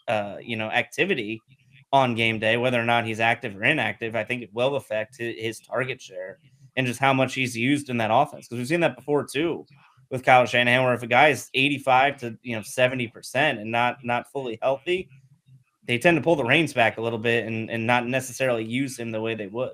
[0.09, 1.41] uh, you know, activity
[1.93, 5.17] on game day, whether or not he's active or inactive, I think it will affect
[5.17, 6.39] his, target share
[6.77, 8.49] and just how much he's used in that offense.
[8.49, 9.65] Because we've seen that before too
[10.11, 13.71] with Kyle Shanahan, where if a guy is 85 to you know 70 percent and
[13.71, 15.09] not not fully healthy,
[15.87, 18.99] they tend to pull the reins back a little bit and, and not necessarily use
[18.99, 19.73] him the way they would.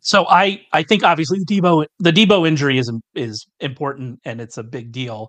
[0.00, 4.58] So I I think obviously the Deebo the Deebo injury is is important and it's
[4.58, 5.28] a big deal.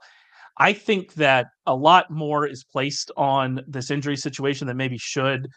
[0.57, 5.47] I think that a lot more is placed on this injury situation than maybe should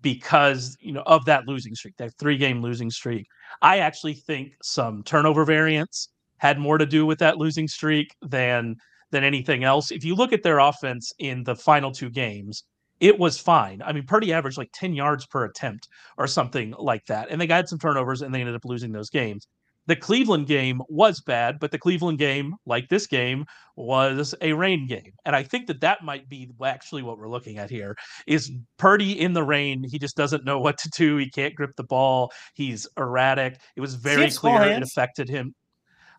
[0.00, 3.26] because you know of that losing streak, that three game losing streak.
[3.60, 8.76] I actually think some turnover variance had more to do with that losing streak than
[9.10, 9.90] than anything else.
[9.90, 12.64] If you look at their offense in the final two games,
[13.00, 13.82] it was fine.
[13.82, 17.28] I mean, Purdy averaged like 10 yards per attempt or something like that.
[17.30, 19.46] And they got some turnovers and they ended up losing those games.
[19.86, 23.44] The Cleveland game was bad, but the Cleveland game, like this game,
[23.76, 25.12] was a rain game.
[25.26, 27.94] And I think that that might be actually what we're looking at here
[28.26, 29.84] is Purdy in the rain.
[29.84, 31.18] He just doesn't know what to do.
[31.18, 32.32] He can't grip the ball.
[32.54, 33.60] He's erratic.
[33.76, 35.54] It was very clear it affected him.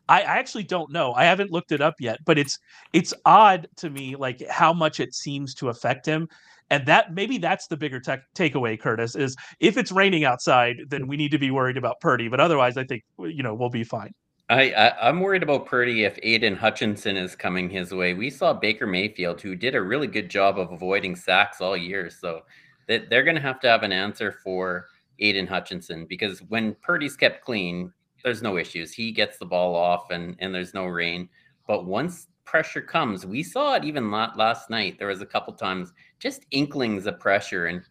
[0.08, 1.14] I, I actually don't know.
[1.14, 2.60] I haven't looked it up yet, but it's
[2.94, 6.28] it's odd to me like how much it seems to affect him.
[6.70, 11.08] And that maybe that's the bigger tech takeaway, Curtis, is if it's raining outside, then
[11.08, 12.28] we need to be worried about Purdy.
[12.28, 14.14] But otherwise, I think you know we'll be fine.
[14.50, 18.14] I, I am worried about Purdy if Aidan Hutchinson is coming his way.
[18.14, 22.12] We saw Baker Mayfield, who did a really good job of avoiding sacks all year,
[22.12, 22.42] so
[22.88, 24.88] that they're going to have to have an answer for
[25.20, 27.92] Aidan Hutchinson because when Purdy's kept clean,
[28.24, 28.92] there's no issues.
[28.92, 31.30] He gets the ball off and and there's no rain.
[31.68, 34.98] But once pressure comes, we saw it even last night.
[34.98, 37.82] There was a couple times just inklings of pressure, and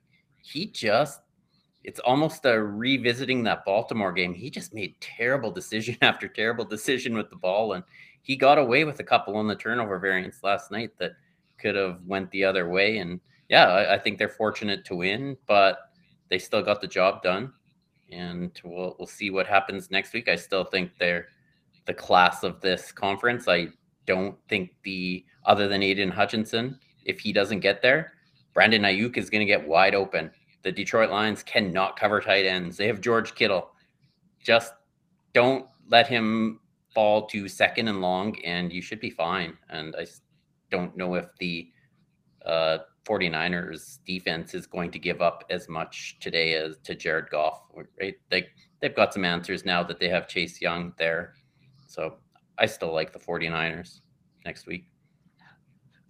[0.42, 1.20] he just
[1.82, 4.32] it's almost a revisiting that Baltimore game.
[4.32, 7.84] He just made terrible decision after terrible decision with the ball, and
[8.22, 11.12] he got away with a couple on the turnover variance last night that
[11.58, 12.98] could have went the other way.
[12.98, 15.78] And yeah, I, I think they're fortunate to win, but
[16.30, 17.52] they still got the job done
[18.10, 20.28] and we'll we'll see what happens next week.
[20.28, 21.28] I still think they're
[21.86, 23.48] the class of this conference.
[23.48, 23.68] I
[24.06, 28.12] don't think the other than Aidan Hutchinson, if he doesn't get there,
[28.52, 30.30] Brandon Aiyuk is going to get wide open.
[30.62, 32.76] The Detroit Lions cannot cover tight ends.
[32.76, 33.70] They have George Kittle.
[34.40, 34.72] Just
[35.32, 36.60] don't let him
[36.94, 39.58] fall to second and long, and you should be fine.
[39.68, 40.06] And I
[40.70, 41.68] don't know if the
[42.46, 47.62] uh, 49ers defense is going to give up as much today as to Jared Goff,
[48.00, 48.14] right?
[48.30, 48.46] They
[48.80, 51.34] they've got some answers now that they have Chase Young there.
[51.86, 52.16] So
[52.58, 54.00] I still like the 49ers
[54.44, 54.88] next week.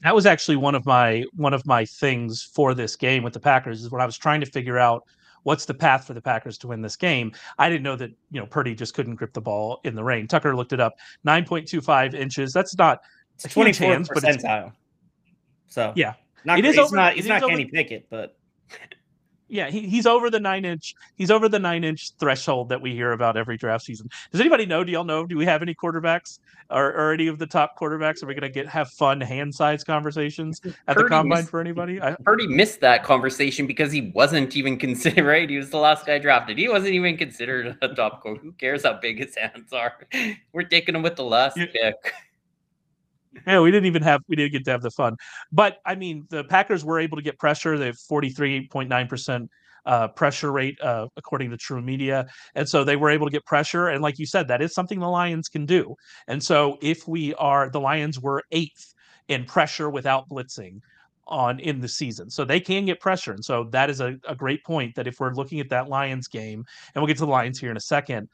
[0.03, 3.41] That was actually one of my one of my things for this game with the
[3.41, 5.05] Packers is when I was trying to figure out
[5.45, 7.33] what's the path for the Packers to win this game.
[7.59, 10.27] I didn't know that, you know, Purdy just couldn't grip the ball in the rain.
[10.27, 10.95] Tucker looked it up.
[11.27, 12.53] 9.25 inches.
[12.53, 13.01] That's not
[13.45, 14.73] a 24 hands, percentile.
[15.69, 18.37] So yeah, not, it is over, not, it's not Kenny over, Pickett, but
[19.49, 20.95] yeah, he, he's over the nine inch.
[21.17, 24.09] He's over the nine inch threshold that we hear about every draft season.
[24.33, 24.85] Does anybody know?
[24.85, 25.27] Do y'all know?
[25.27, 26.39] Do we have any quarterbacks
[26.71, 28.23] or, or any of the top quarterbacks?
[28.23, 31.51] Are we going to get have fun hand size conversations at Purdy the combine missed,
[31.51, 32.01] for anybody?
[32.01, 35.25] I already missed that conversation because he wasn't even considered.
[35.35, 36.59] Right, he was the last guy drafted.
[36.59, 38.39] He wasn't even considered a top quote.
[38.39, 39.95] Who cares how big his hands are?
[40.53, 41.67] We're taking him with the last yeah.
[41.73, 42.13] pick
[43.47, 45.17] yeah, we didn't even have we didn't get to have the fun.
[45.53, 47.79] But I mean, the Packers were able to get pressure.
[47.79, 49.51] They have forty three point nine percent
[49.87, 53.89] uh, pressure rate uh, according to TruMedia, and so they were able to get pressure.
[53.89, 55.95] And like you said, that is something the Lions can do.
[56.29, 58.95] And so if we are the Lions were eighth
[59.29, 60.81] in pressure without blitzing
[61.27, 62.29] on in the season.
[62.31, 63.33] So they can get pressure.
[63.33, 66.29] And so that is a, a great point that if we're looking at that Lions
[66.29, 68.29] game, and we'll get to the Lions here in a second,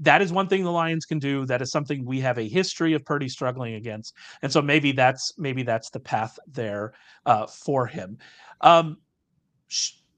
[0.00, 1.44] that is one thing the Lions can do.
[1.46, 5.32] That is something we have a history of Purdy struggling against, and so maybe that's
[5.38, 6.92] maybe that's the path there
[7.26, 8.18] uh, for him.
[8.60, 8.98] Um,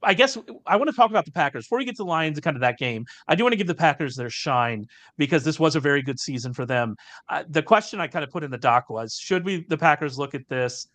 [0.03, 2.39] I guess I want to talk about the Packers before we get to the Lions
[2.39, 3.05] and kind of that game.
[3.29, 4.87] I do want to give the Packers their shine
[5.19, 6.97] because this was a very good season for them.
[7.29, 10.19] Uh, the question I kind of put in the doc was: Should we the Packers
[10.19, 10.87] look at this?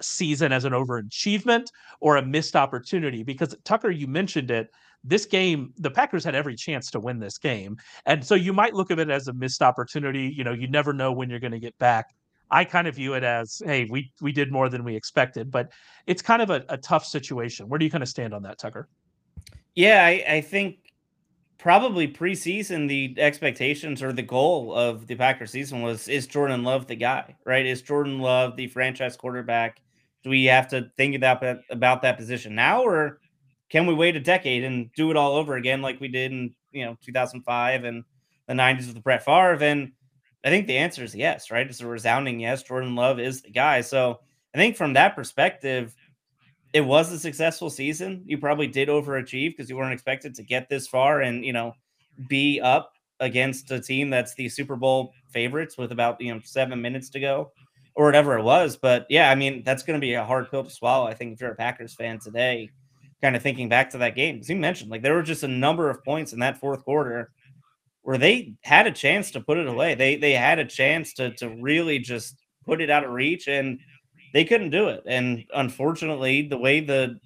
[0.00, 1.66] season as an overachievement
[1.98, 4.70] or a missed opportunity because Tucker you mentioned it
[5.04, 7.76] this game, the Packers had every chance to win this game.
[8.06, 10.32] And so you might look at it as a missed opportunity.
[10.36, 12.14] You know, you never know when you're going to get back.
[12.50, 15.70] I kind of view it as, hey, we we did more than we expected, but
[16.06, 17.68] it's kind of a, a tough situation.
[17.68, 18.88] Where do you kind of stand on that, Tucker?
[19.74, 20.78] Yeah, I, I think
[21.58, 26.86] probably preseason the expectations or the goal of the Packers season was is Jordan Love
[26.86, 27.66] the guy, right?
[27.66, 29.80] Is Jordan Love the franchise quarterback?
[30.24, 33.20] Do we have to think about about that position now, or
[33.70, 36.54] can we wait a decade and do it all over again like we did in
[36.72, 38.04] you know 2005 and
[38.46, 39.62] the 90s with the Brett Favre?
[39.62, 39.92] And
[40.44, 41.66] I think the answer is yes, right?
[41.66, 42.62] It's a resounding yes.
[42.62, 43.80] Jordan Love is the guy.
[43.80, 44.20] So
[44.54, 45.94] I think from that perspective,
[46.72, 48.22] it was a successful season.
[48.26, 51.74] You probably did overachieve because you weren't expected to get this far and you know
[52.28, 56.80] be up against a team that's the Super Bowl favorites with about you know seven
[56.80, 57.52] minutes to go
[57.94, 58.76] or whatever it was.
[58.76, 61.06] But yeah, I mean that's going to be a hard pill to swallow.
[61.06, 62.70] I think if you're a Packers fan today,
[63.22, 65.48] kind of thinking back to that game, as you mentioned, like there were just a
[65.48, 67.30] number of points in that fourth quarter
[68.02, 69.94] where they had a chance to put it away.
[69.94, 73.80] They they had a chance to to really just put it out of reach and
[74.32, 75.02] they couldn't do it.
[75.06, 77.18] And unfortunately, the way the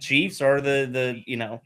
[0.00, 1.60] Chiefs are the the you know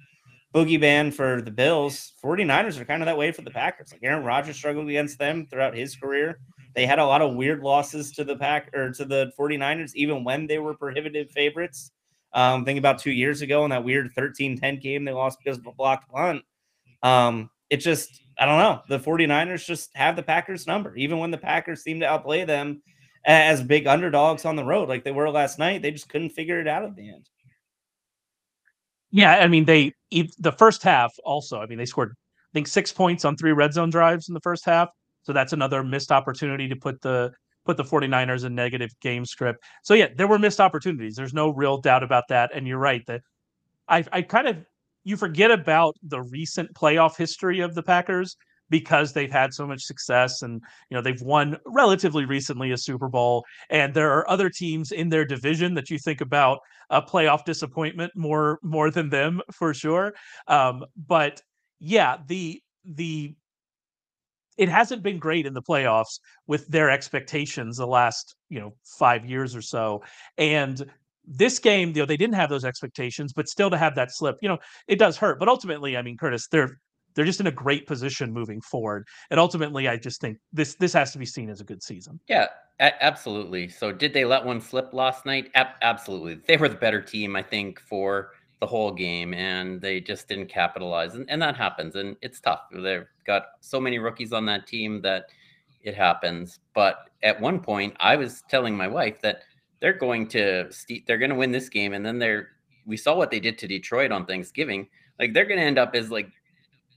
[0.54, 3.92] boogie band for the Bills, 49ers are kind of that way for the Packers.
[3.92, 6.38] Like Aaron Rodgers struggled against them throughout his career.
[6.74, 10.24] They had a lot of weird losses to the pack or to the 49ers, even
[10.24, 11.92] when they were prohibitive favorites.
[12.34, 15.66] Um, think about two years ago in that weird 13-10 game they lost because of
[15.66, 16.42] a blocked punt.
[17.02, 18.82] Um, it just, I don't know.
[18.88, 22.82] The 49ers just have the Packers number, even when the Packers seem to outplay them
[23.24, 25.82] as big underdogs on the road, like they were last night.
[25.82, 27.28] They just couldn't figure it out at the end.
[29.10, 31.60] Yeah, I mean they the first half also.
[31.60, 34.40] I mean they scored I think six points on three red zone drives in the
[34.40, 34.88] first half.
[35.22, 37.32] So that's another missed opportunity to put the
[37.64, 39.62] put the 49ers in negative game script.
[39.82, 41.14] So yeah, there were missed opportunities.
[41.14, 42.50] There's no real doubt about that.
[42.54, 43.22] And you're right that
[43.88, 44.56] I I kind of
[45.04, 48.36] you forget about the recent playoff history of the Packers
[48.70, 50.60] because they've had so much success and
[50.90, 55.08] you know they've won relatively recently a Super Bowl and there are other teams in
[55.08, 56.58] their division that you think about
[56.90, 60.14] a playoff disappointment more more than them for sure
[60.48, 61.42] um, but
[61.78, 63.34] yeah the the
[64.56, 69.24] it hasn't been great in the playoffs with their expectations the last you know 5
[69.24, 70.02] years or so
[70.38, 70.84] and
[71.26, 74.36] this game, you know, they didn't have those expectations, but still to have that slip,
[74.42, 75.38] you know, it does hurt.
[75.38, 76.78] But ultimately, I mean, Curtis, they're
[77.14, 79.06] they're just in a great position moving forward.
[79.30, 82.20] And ultimately, I just think this this has to be seen as a good season.
[82.28, 82.48] Yeah,
[82.80, 83.68] a- absolutely.
[83.68, 85.50] So did they let one slip last night?
[85.54, 86.40] A- absolutely.
[86.46, 88.32] They were the better team, I think, for
[88.64, 91.16] the whole game, and they just didn't capitalize.
[91.16, 92.62] And, and that happens, and it's tough.
[92.72, 95.26] They've got so many rookies on that team that
[95.82, 96.60] it happens.
[96.74, 99.42] But at one point, I was telling my wife that
[99.80, 100.70] they're going to
[101.06, 102.48] they're going to win this game, and then they're
[102.86, 104.88] we saw what they did to Detroit on Thanksgiving.
[105.18, 106.30] Like they're going to end up as like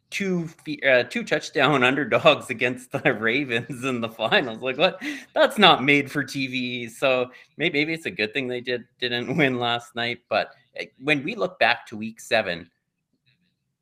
[0.10, 0.50] two
[0.88, 4.62] uh, two touchdown underdogs against the Ravens in the finals.
[4.62, 5.02] Like what?
[5.34, 6.90] That's not made for TV.
[6.90, 10.20] So maybe, maybe it's a good thing they did didn't win last night.
[10.30, 12.70] But eh, when we look back to Week Seven,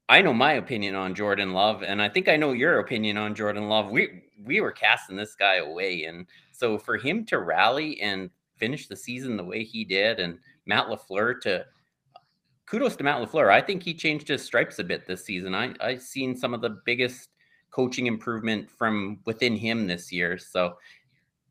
[0.10, 3.36] I know my opinion on Jordan Love, and I think I know your opinion on
[3.36, 3.90] Jordan Love.
[3.90, 8.88] We we were casting this guy away, and so for him to rally and finish
[8.88, 11.66] the season the way he did, and Matt LaFleur to
[12.66, 13.52] kudos to Matt LaFleur.
[13.52, 15.54] I think he changed his stripes a bit this season.
[15.54, 17.30] I I've seen some of the biggest
[17.72, 20.38] coaching improvement from within him this year.
[20.38, 20.78] So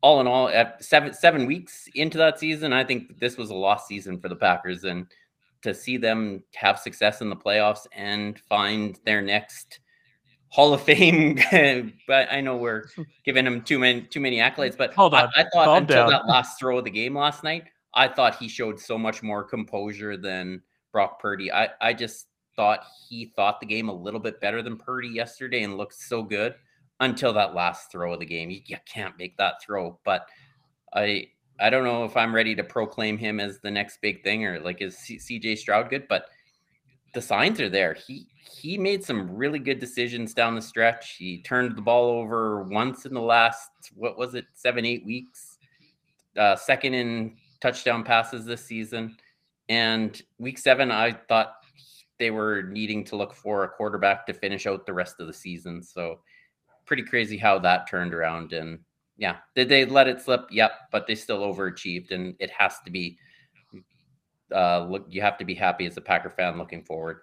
[0.01, 3.55] all in all, at seven seven weeks into that season, I think this was a
[3.55, 5.07] lost season for the Packers, and
[5.61, 9.79] to see them have success in the playoffs and find their next
[10.49, 11.39] Hall of Fame.
[12.07, 12.85] but I know we're
[13.23, 14.77] giving him too many too many accolades.
[14.77, 16.09] But hold on, I, I thought Calm until down.
[16.11, 17.63] that last throw of the game last night,
[17.93, 20.61] I thought he showed so much more composure than
[20.95, 21.51] Brock Purdy.
[21.51, 25.63] I, I just thought he thought the game a little bit better than Purdy yesterday
[25.63, 26.55] and looked so good
[27.01, 28.49] until that last throw of the game.
[28.49, 29.99] You, you can't make that throw.
[30.05, 30.25] But
[30.93, 31.27] I
[31.59, 34.61] I don't know if I'm ready to proclaim him as the next big thing or
[34.61, 36.27] like is CJ Stroud good, but
[37.13, 37.93] the signs are there.
[37.93, 41.17] He he made some really good decisions down the stretch.
[41.17, 45.57] He turned the ball over once in the last what was it, seven, eight weeks.
[46.37, 49.17] Uh, second in touchdown passes this season.
[49.69, 51.55] And week seven, I thought
[52.19, 55.33] they were needing to look for a quarterback to finish out the rest of the
[55.33, 55.83] season.
[55.83, 56.19] So
[56.85, 58.53] pretty crazy how that turned around.
[58.53, 58.79] And
[59.17, 60.47] yeah, did they let it slip?
[60.51, 63.17] Yep, but they still overachieved, and it has to be.
[64.53, 67.21] Uh, look, you have to be happy as a Packer fan looking forward.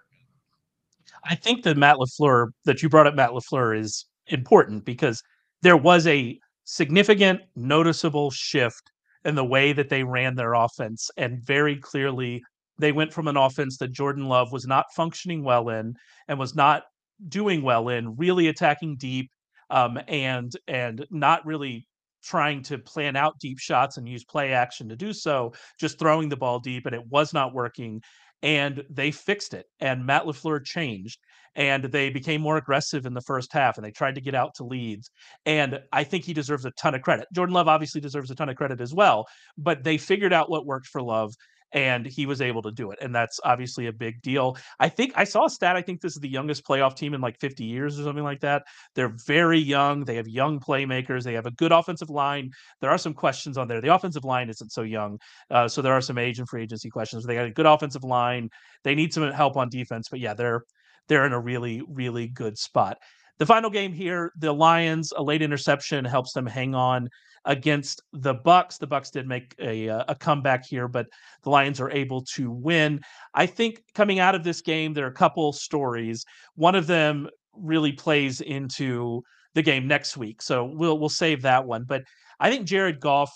[1.23, 5.23] I think that Matt LaFleur that you brought up, Matt LaFleur, is important because
[5.61, 8.91] there was a significant, noticeable shift
[9.25, 11.09] in the way that they ran their offense.
[11.17, 12.43] And very clearly,
[12.77, 15.95] they went from an offense that Jordan Love was not functioning well in
[16.27, 16.83] and was not
[17.29, 19.29] doing well in, really attacking deep
[19.69, 21.87] um, and and not really
[22.23, 26.29] trying to plan out deep shots and use play action to do so, just throwing
[26.29, 28.01] the ball deep, and it was not working.
[28.41, 31.19] And they fixed it, and Matt LaFleur changed
[31.55, 34.55] and they became more aggressive in the first half and they tried to get out
[34.55, 35.11] to leads.
[35.45, 37.27] And I think he deserves a ton of credit.
[37.33, 39.25] Jordan Love obviously deserves a ton of credit as well,
[39.57, 41.33] but they figured out what worked for Love
[41.73, 42.99] and he was able to do it.
[43.01, 44.57] And that's obviously a big deal.
[44.79, 45.75] I think I saw a stat.
[45.75, 48.41] I think this is the youngest playoff team in like 50 years or something like
[48.41, 48.63] that.
[48.95, 50.05] They're very young.
[50.05, 51.23] They have young playmakers.
[51.23, 52.51] They have a good offensive line.
[52.79, 53.81] There are some questions on there.
[53.81, 55.17] The offensive line isn't so young.
[55.49, 57.25] Uh, so there are some age and free agency questions.
[57.25, 58.49] They got a good offensive line.
[58.83, 60.09] They need some help on defense.
[60.09, 60.63] But yeah, they're
[61.07, 62.97] they're in a really, really good spot.
[63.39, 67.09] The final game here, the Lions, a late interception helps them hang on
[67.45, 68.77] against the Bucs.
[68.77, 71.07] The Bucs did make a uh, a comeback here, but
[71.43, 73.01] the Lions are able to win.
[73.33, 76.23] I think coming out of this game, there are a couple stories.
[76.55, 79.23] One of them really plays into
[79.55, 81.83] the game next week, so we'll we'll save that one.
[81.85, 82.03] But
[82.39, 83.31] I think Jared Goff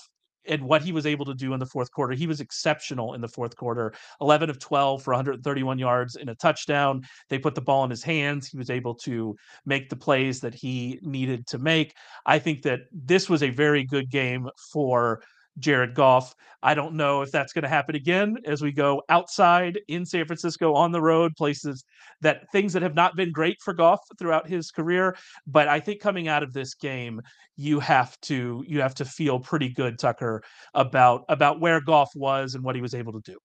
[0.48, 2.14] and what he was able to do in the fourth quarter.
[2.14, 6.36] He was exceptional in the fourth quarter 11 of 12 for 131 yards in a
[6.36, 7.04] touchdown.
[7.30, 8.48] They put the ball in his hands.
[8.48, 9.36] He was able to
[9.66, 11.94] make the plays that he needed to make.
[12.26, 15.22] I think that this was a very good game for
[15.60, 16.36] Jared Goff.
[16.64, 20.26] I don't know if that's going to happen again as we go outside in San
[20.26, 21.86] Francisco on the road, places
[22.22, 25.16] that things that have not been great for Goff throughout his career.
[25.46, 27.22] But I think coming out of this game,
[27.56, 30.44] you have to you have to feel pretty good, Tucker,
[30.74, 33.38] about about where Goff was and what he was able to do.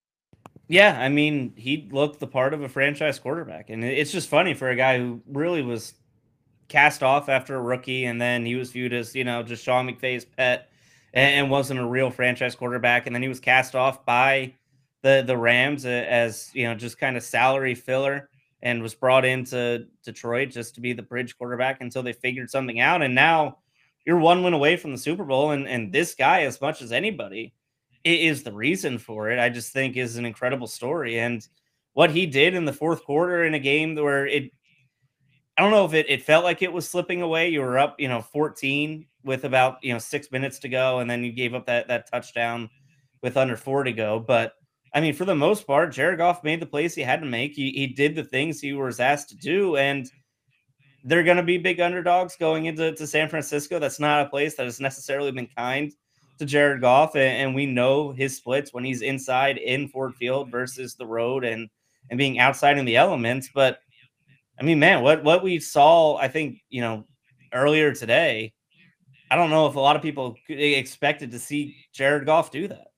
[0.67, 4.53] Yeah, I mean, he looked the part of a franchise quarterback, and it's just funny
[4.53, 5.93] for a guy who really was
[6.67, 9.87] cast off after a rookie, and then he was viewed as you know just Sean
[9.87, 10.69] McVay's pet
[11.13, 13.05] and, wasn't a real franchise quarterback.
[13.05, 14.53] And then he was cast off by
[15.01, 18.29] the the Rams uh, as you know just kind of salary filler
[18.61, 22.79] and was brought into Detroit just to be the bridge quarterback until they figured something
[22.79, 23.01] out.
[23.01, 23.57] And now
[24.05, 26.91] you're one win away from the Super Bowl, and and this guy, as much as
[26.91, 27.53] anybody,
[28.03, 29.39] is the reason for it.
[29.39, 31.45] I just think is an incredible story and
[31.93, 34.51] what he did in the fourth quarter in a game where it
[35.57, 37.49] I don't know if it, it felt like it was slipping away.
[37.49, 41.09] You were up, you know, 14 with about you know six minutes to go, and
[41.09, 42.69] then you gave up that that touchdown
[43.21, 44.19] with under four to go.
[44.19, 44.53] But
[44.93, 47.53] I mean, for the most part, Jared Goff made the plays he had to make.
[47.53, 50.09] He, he did the things he was asked to do, and
[51.03, 53.79] they're going to be big underdogs going into to San Francisco.
[53.79, 55.91] That's not a place that has necessarily been kind
[56.39, 60.51] to Jared Goff, and, and we know his splits when he's inside in Ford Field
[60.51, 61.69] versus the road and
[62.09, 63.49] and being outside in the elements.
[63.53, 63.79] But
[64.59, 67.05] I mean, man, what what we saw, I think you know
[67.53, 68.53] earlier today
[69.33, 72.89] I don't know if a lot of people expected to see Jared Goff do that.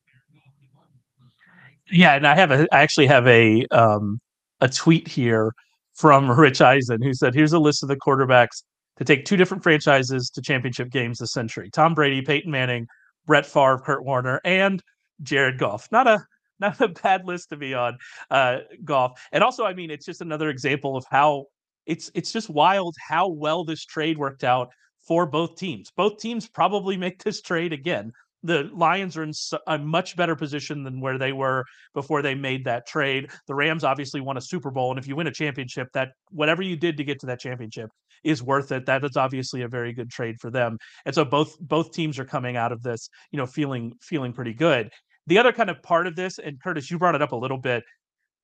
[1.89, 4.19] Yeah, and I have a I actually have a um
[4.59, 5.53] a tweet here
[5.93, 8.63] from Rich Eisen who said, "Here's a list of the quarterbacks
[8.97, 12.85] to take two different franchises to championship games this century: Tom Brady, Peyton Manning,
[13.25, 14.83] Brett Favre, Kurt Warner, and
[15.23, 16.25] Jared Goff." Not a
[16.59, 17.97] not a bad list to be on,
[18.31, 19.19] uh, Goff.
[19.31, 21.45] And also, I mean, it's just another example of how
[21.85, 24.69] it's it's just wild how well this trade worked out
[25.07, 25.91] for both teams.
[25.95, 28.11] Both teams probably make this trade again.
[28.43, 29.31] The Lions are in
[29.67, 31.63] a much better position than where they were
[31.95, 33.31] before they made that trade.
[33.47, 36.61] The Rams obviously won a Super Bowl, and if you win a championship, that whatever
[36.61, 37.89] you did to get to that championship
[38.23, 38.85] is worth it.
[38.85, 40.77] That is obviously a very good trade for them.
[41.05, 44.53] And so both both teams are coming out of this, you know, feeling feeling pretty
[44.53, 44.91] good.
[45.27, 47.57] The other kind of part of this, and Curtis, you brought it up a little
[47.57, 47.83] bit.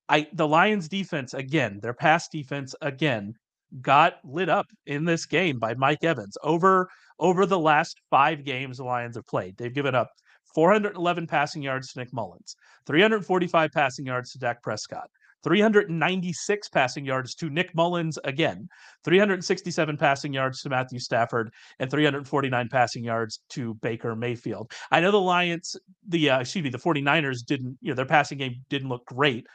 [0.08, 3.34] I the Lions defense again, their pass defense again
[3.80, 6.36] got lit up in this game by Mike Evans.
[6.42, 10.10] Over over the last five games the Lions have played, they've given up
[10.54, 12.56] 411 passing yards to Nick Mullens,
[12.86, 15.08] 345 passing yards to Dak Prescott,
[15.42, 18.68] 396 passing yards to Nick Mullens again,
[19.04, 24.72] 367 passing yards to Matthew Stafford, and 349 passing yards to Baker Mayfield.
[24.90, 25.76] I know the Lions,
[26.08, 29.46] the uh, excuse me, the 49ers didn't, you know, their passing game didn't look great,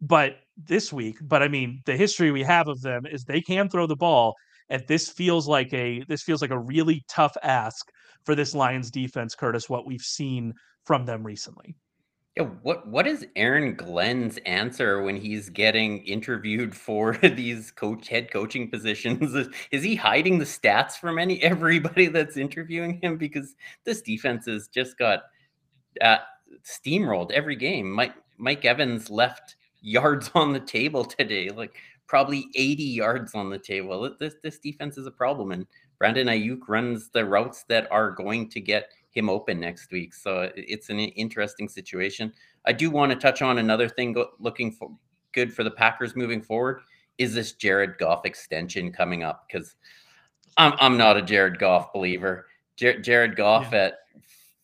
[0.00, 3.68] but this week, but I mean, the history we have of them is they can
[3.68, 4.34] throw the ball,
[4.68, 7.90] and this feels like a this feels like a really tough ask
[8.24, 9.68] for this Lions defense, Curtis.
[9.68, 11.76] What we've seen from them recently.
[12.36, 18.30] Yeah, what what is Aaron Glenn's answer when he's getting interviewed for these coach head
[18.32, 19.34] coaching positions?
[19.34, 23.18] Is, is he hiding the stats from any everybody that's interviewing him?
[23.18, 23.54] Because
[23.84, 25.24] this defense has just got
[26.00, 26.18] uh,
[26.64, 27.90] steamrolled every game.
[27.90, 31.76] Mike Mike Evans left yards on the table today, like
[32.06, 34.10] probably 80 yards on the table.
[34.18, 35.66] This this defense is a problem, and
[35.98, 40.14] Brandon Aiyuk runs the routes that are going to get him open next week.
[40.14, 42.32] So it's an interesting situation.
[42.66, 44.90] I do want to touch on another thing looking for
[45.32, 46.80] good for the Packers moving forward
[47.18, 49.74] is this Jared Goff extension coming up because
[50.56, 52.46] I'm I'm not a Jared Goff believer.
[52.76, 53.84] Jar- Jared Goff yeah.
[53.84, 53.94] at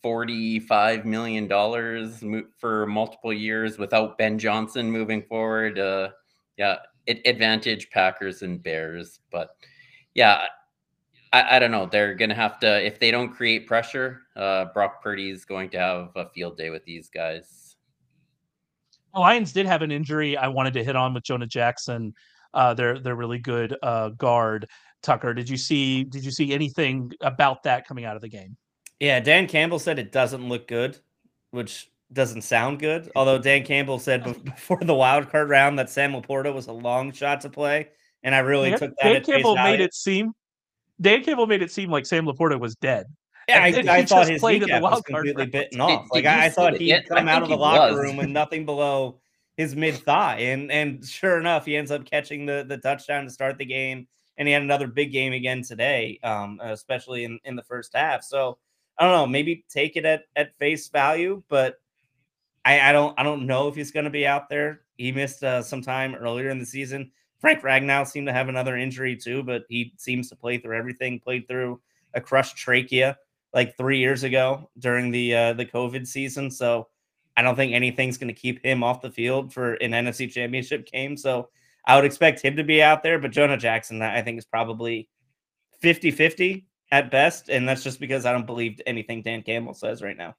[0.02, 2.22] 45 million dollars
[2.58, 5.78] for multiple years without Ben Johnson moving forward.
[5.78, 6.10] Uh,
[6.56, 6.76] yeah,
[7.06, 9.50] it, advantage Packers and Bears, but
[10.14, 10.44] yeah,
[11.32, 11.86] I, I, don't know.
[11.86, 14.22] They're gonna have to if they don't create pressure.
[14.36, 17.76] Uh, Brock Purdy is going to have a field day with these guys.
[19.14, 20.36] The Lions did have an injury.
[20.36, 22.14] I wanted to hit on with Jonah Jackson.
[22.54, 24.68] Uh, they're they're really good uh, guard.
[25.02, 28.56] Tucker, did you see did you see anything about that coming out of the game?
[29.00, 30.98] Yeah, Dan Campbell said it doesn't look good,
[31.50, 33.10] which doesn't sound good.
[33.14, 37.12] Although Dan Campbell said before the wild card round that Sam LaPorta was a long
[37.12, 37.88] shot to play,
[38.22, 39.12] and I really Dan, took that.
[39.12, 40.32] Dan Campbell made it seem.
[41.00, 43.06] Dan Campbell made it seem like Sam LaPorta was dead.
[43.48, 45.52] Yeah, I, I thought his played in the was completely round.
[45.52, 46.02] bitten off.
[46.02, 48.02] Did, like did I, I thought he'd come out of the locker was.
[48.02, 49.20] room with nothing below
[49.56, 53.30] his mid thigh, and and sure enough, he ends up catching the the touchdown to
[53.30, 57.56] start the game, and he had another big game again today, um, especially in in
[57.56, 58.22] the first half.
[58.22, 58.58] So
[58.98, 61.76] I don't know, maybe take it at, at face value, but
[62.64, 64.82] I, I don't I don't know if he's going to be out there.
[64.98, 67.12] He missed uh, some time earlier in the season.
[67.40, 71.20] Frank Ragnow seemed to have another injury too, but he seems to play through everything.
[71.20, 71.80] Played through
[72.14, 73.16] a crushed trachea
[73.54, 76.50] like three years ago during the uh, the COVID season.
[76.50, 76.88] So
[77.36, 80.90] I don't think anything's going to keep him off the field for an NFC Championship
[80.90, 81.16] game.
[81.16, 81.48] So
[81.86, 85.08] I would expect him to be out there, but Jonah Jackson, I think, is probably
[85.80, 87.48] 50 50 at best.
[87.48, 90.34] And that's just because I don't believe anything Dan Campbell says right now.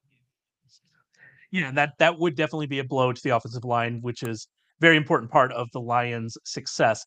[1.52, 4.48] Yeah, that that would definitely be a blow to the offensive line, which is
[4.80, 7.06] very important part of the Lions' success.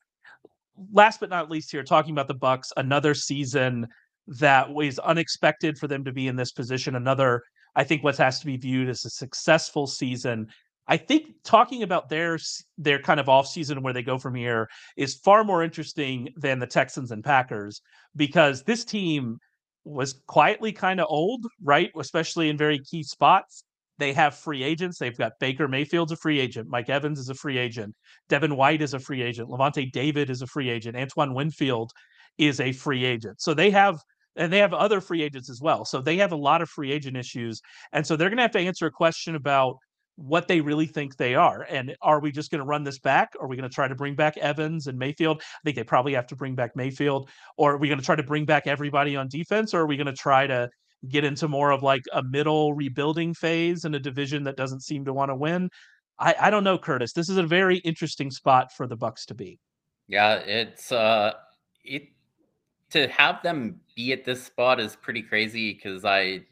[0.93, 3.87] Last but not least, here talking about the Bucs, another season
[4.27, 6.95] that was unexpected for them to be in this position.
[6.95, 7.43] Another,
[7.75, 10.47] I think, what has to be viewed as a successful season.
[10.89, 12.39] I think talking about their
[12.77, 16.59] their kind of off season where they go from here is far more interesting than
[16.59, 17.81] the Texans and Packers
[18.17, 19.39] because this team
[19.85, 21.91] was quietly kind of old, right?
[21.99, 23.65] Especially in very key spots.
[23.99, 24.99] They have free agents.
[24.99, 26.69] They've got Baker Mayfield's a free agent.
[26.69, 27.95] Mike Evans is a free agent.
[28.29, 29.49] Devin White is a free agent.
[29.49, 30.97] Lavonte David is a free agent.
[30.97, 31.93] Antoine Winfield
[32.39, 33.41] is a free agent.
[33.41, 33.99] So they have
[34.37, 35.85] and they have other free agents as well.
[35.85, 37.61] So they have a lot of free agent issues.
[37.93, 39.77] And so they're going to have to answer a question about
[40.17, 41.67] what they really think they are.
[41.69, 43.33] And are we just going to run this back?
[43.41, 45.43] Are we going to try to bring back Evans and Mayfield?
[45.43, 47.29] I think they probably have to bring back Mayfield.
[47.57, 49.75] Or are we going to try to bring back everybody on defense?
[49.75, 50.69] Or are we going to try to
[51.09, 55.05] get into more of like a middle rebuilding phase in a division that doesn't seem
[55.05, 55.69] to want to win.
[56.19, 57.13] I, I don't know, Curtis.
[57.13, 59.59] This is a very interesting spot for the Bucs to be.
[60.09, 61.33] Yeah, it's uh
[61.85, 62.09] it
[62.91, 66.43] to have them be at this spot is pretty crazy because I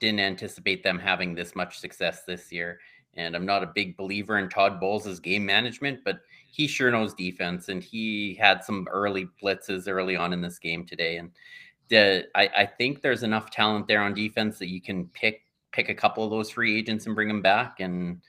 [0.00, 2.80] didn't anticipate them having this much success this year.
[3.14, 7.14] And I'm not a big believer in Todd Bowles' game management, but he sure knows
[7.14, 11.18] defense and he had some early blitzes early on in this game today.
[11.18, 11.30] And
[11.92, 15.90] the I, I think there's enough talent there on defense that you can pick pick
[15.90, 18.20] a couple of those free agents and bring them back and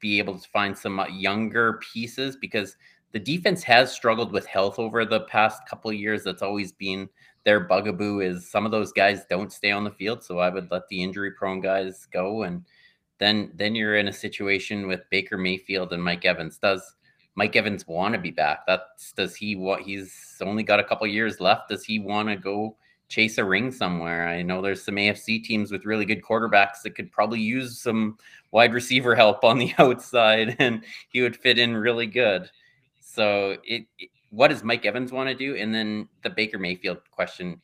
[0.00, 2.76] be able to find some uh, younger pieces because
[3.12, 6.24] the defense has struggled with health over the past couple of years.
[6.24, 7.08] That's always been
[7.44, 10.22] their bugaboo is some of those guys don't stay on the field.
[10.22, 12.42] So I would let the injury prone guys go.
[12.42, 12.64] And
[13.18, 16.58] then then you're in a situation with Baker Mayfield and Mike Evans.
[16.58, 16.96] Does
[17.34, 18.66] Mike Evans want to be back?
[18.66, 21.70] That's does he he's only got a couple years left.
[21.70, 22.76] Does he want to go
[23.08, 24.28] chase a ring somewhere.
[24.28, 28.18] I know there's some AFC teams with really good quarterbacks that could probably use some
[28.50, 32.50] wide receiver help on the outside, and he would fit in really good.
[33.00, 35.56] So, it, it what does Mike Evans want to do?
[35.56, 37.60] And then the Baker Mayfield question.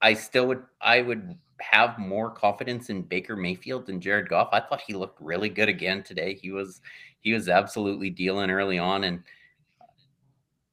[0.00, 4.50] I still would I would have more confidence in Baker Mayfield than Jared Goff.
[4.52, 6.34] I thought he looked really good again today.
[6.34, 6.80] He was
[7.20, 9.24] he was absolutely dealing early on and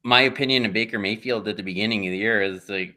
[0.06, 2.96] my opinion of Baker Mayfield at the beginning of the year is like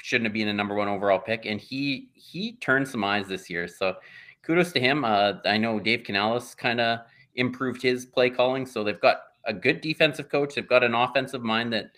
[0.00, 3.48] shouldn't have been a number one overall pick, and he he turned some eyes this
[3.50, 3.68] year.
[3.68, 3.96] So
[4.42, 5.04] kudos to him.
[5.04, 7.00] Uh, I know Dave Canales kind of
[7.34, 10.54] improved his play calling, so they've got a good defensive coach.
[10.54, 11.92] They've got an offensive mind that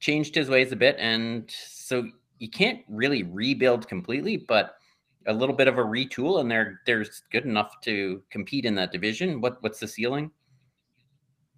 [0.00, 2.06] changed his ways a bit, and so
[2.38, 4.76] you can't really rebuild completely, but
[5.26, 8.92] a little bit of a retool, and they're they're good enough to compete in that
[8.92, 9.40] division.
[9.40, 10.30] What what's the ceiling?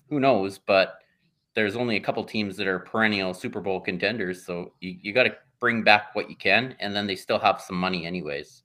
[0.08, 0.58] Who knows?
[0.58, 0.94] But
[1.54, 5.24] there's only a couple teams that are perennial Super Bowl contenders, so you, you got
[5.24, 8.62] to bring back what you can, and then they still have some money anyways.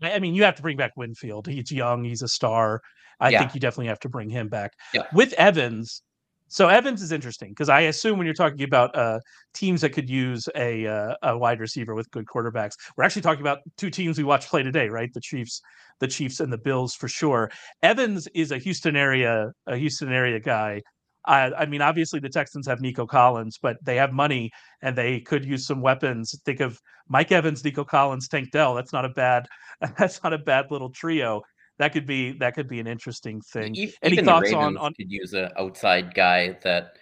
[0.00, 1.46] I mean, you have to bring back Winfield.
[1.46, 2.04] He's young.
[2.04, 2.80] He's a star.
[3.20, 3.40] I yeah.
[3.40, 4.72] think you definitely have to bring him back.
[4.94, 5.02] Yeah.
[5.12, 6.02] With Evans,
[6.48, 9.20] so Evans is interesting because I assume when you're talking about uh,
[9.54, 13.42] teams that could use a uh, a wide receiver with good quarterbacks, we're actually talking
[13.42, 15.12] about two teams we watched play today, right?
[15.12, 15.60] The Chiefs,
[16.00, 17.50] the Chiefs and the Bills for sure.
[17.82, 20.80] Evans is a Houston area a Houston area guy
[21.28, 24.50] I, I mean, obviously the Texans have Nico Collins, but they have money
[24.82, 26.34] and they could use some weapons.
[26.44, 28.74] Think of Mike Evans, Nico Collins, Tank Dell.
[28.74, 29.46] That's not a bad.
[29.98, 31.42] That's not a bad little trio.
[31.78, 33.74] That could be that could be an interesting thing.
[33.76, 34.94] Even Any thoughts on on?
[34.94, 36.94] Could use an outside guy that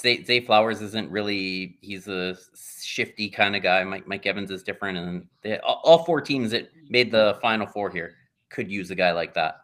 [0.00, 1.78] Zay, Zay Flowers isn't really.
[1.80, 2.36] He's a
[2.82, 3.82] shifty kind of guy.
[3.84, 7.66] Mike Mike Evans is different, and they, all, all four teams that made the final
[7.66, 8.16] four here
[8.50, 9.61] could use a guy like that.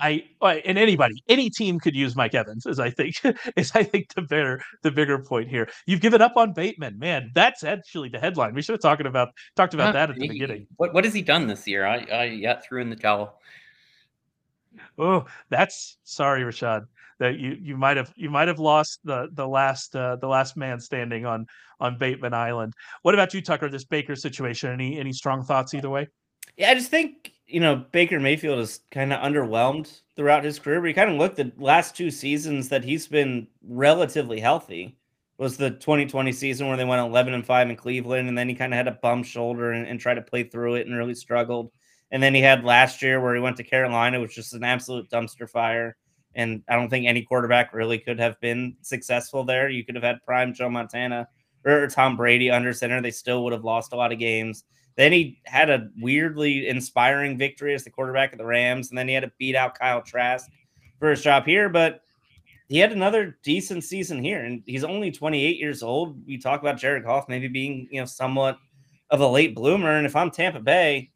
[0.00, 3.16] I and anybody, any team could use Mike Evans, as I think
[3.56, 5.68] is I think the bigger the bigger point here.
[5.86, 7.30] You've given up on Bateman, man.
[7.34, 8.54] That's actually the headline.
[8.54, 10.66] We should have talked about talked about that at the he, beginning.
[10.76, 11.86] What what has he done this year?
[11.86, 13.40] I I yeah threw in the towel.
[14.98, 16.86] Oh, that's sorry, Rashod.
[17.18, 20.56] That you you might have you might have lost the the last uh, the last
[20.56, 21.46] man standing on
[21.80, 22.74] on Bateman Island.
[23.02, 23.68] What about you, Tucker?
[23.68, 24.70] This Baker situation.
[24.70, 26.08] Any any strong thoughts either way?
[26.56, 30.80] Yeah, I just think you know, Baker Mayfield is kind of underwhelmed throughout his career,
[30.80, 34.96] but he kind of looked the last two seasons that he's been relatively healthy.
[35.38, 38.56] Was the 2020 season where they went 11 and 5 in Cleveland, and then he
[38.56, 41.14] kind of had a bum shoulder and, and tried to play through it and really
[41.14, 41.70] struggled.
[42.10, 45.08] And then he had last year where he went to Carolina, which was an absolute
[45.10, 45.96] dumpster fire.
[46.34, 49.68] And I don't think any quarterback really could have been successful there.
[49.68, 51.28] You could have had prime Joe Montana
[51.64, 54.64] or Tom Brady under center, they still would have lost a lot of games.
[54.98, 59.06] Then he had a weirdly inspiring victory as the quarterback of the Rams, and then
[59.06, 60.50] he had to beat out Kyle Trask
[60.98, 61.68] for his job here.
[61.68, 62.00] But
[62.68, 66.26] he had another decent season here, and he's only 28 years old.
[66.26, 68.58] We talk about Jared Goff maybe being, you know, somewhat
[69.08, 69.96] of a late bloomer.
[69.96, 71.10] And if I'm Tampa Bay,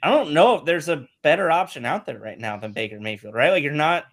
[0.00, 3.34] I don't know if there's a better option out there right now than Baker Mayfield,
[3.34, 3.50] right?
[3.50, 4.04] Like you're not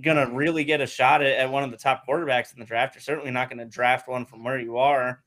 [0.00, 2.94] gonna really get a shot at, at one of the top quarterbacks in the draft.
[2.94, 5.22] You're certainly not gonna draft one from where you are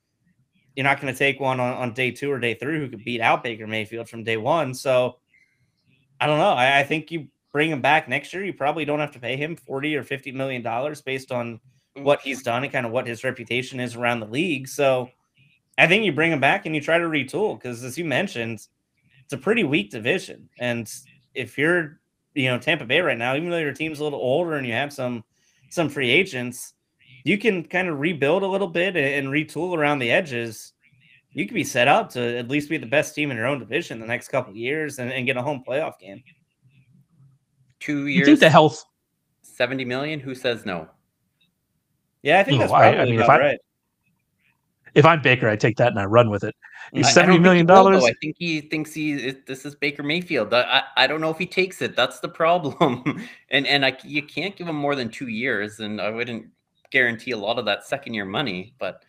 [0.75, 3.03] you're not going to take one on, on day two or day three who could
[3.03, 4.73] beat out Baker Mayfield from day one.
[4.73, 5.17] So
[6.19, 6.53] I don't know.
[6.53, 8.43] I, I, think you bring him back next year.
[8.43, 11.59] You probably don't have to pay him 40 or 50 million dollars based on
[11.97, 12.03] mm.
[12.03, 14.67] what he's done and kind of what his reputation is around the league.
[14.67, 15.09] So
[15.77, 18.67] I think you bring him back and you try to retool because as you mentioned,
[19.23, 20.49] it's a pretty weak division.
[20.59, 20.91] And
[21.33, 21.99] if you're,
[22.33, 24.73] you know, Tampa Bay right now, even though your team's a little older and you
[24.73, 25.23] have some
[25.69, 26.73] some free agents,
[27.23, 30.73] you can kind of rebuild a little bit and, retool around the edges.
[31.31, 33.59] You could be set up to at least be the best team in your own
[33.59, 36.23] division the next couple years and, and, get a home playoff game.
[37.79, 38.19] Two years.
[38.19, 38.83] You think the health
[39.41, 40.19] seventy million?
[40.19, 40.87] Who says no?
[42.21, 43.59] Yeah, I think that's probably I, I mean, if I, right.
[44.93, 46.55] If I'm Baker, I take that and I run with it.
[46.93, 48.03] He's seventy million dollars.
[48.03, 50.53] I think he thinks he this is Baker Mayfield.
[50.53, 51.95] I, I don't know if he takes it.
[51.95, 53.27] That's the problem.
[53.49, 55.79] and and I you can't give him more than two years.
[55.79, 56.45] And I wouldn't
[56.93, 58.73] guarantee a lot of that second year money.
[58.79, 59.03] But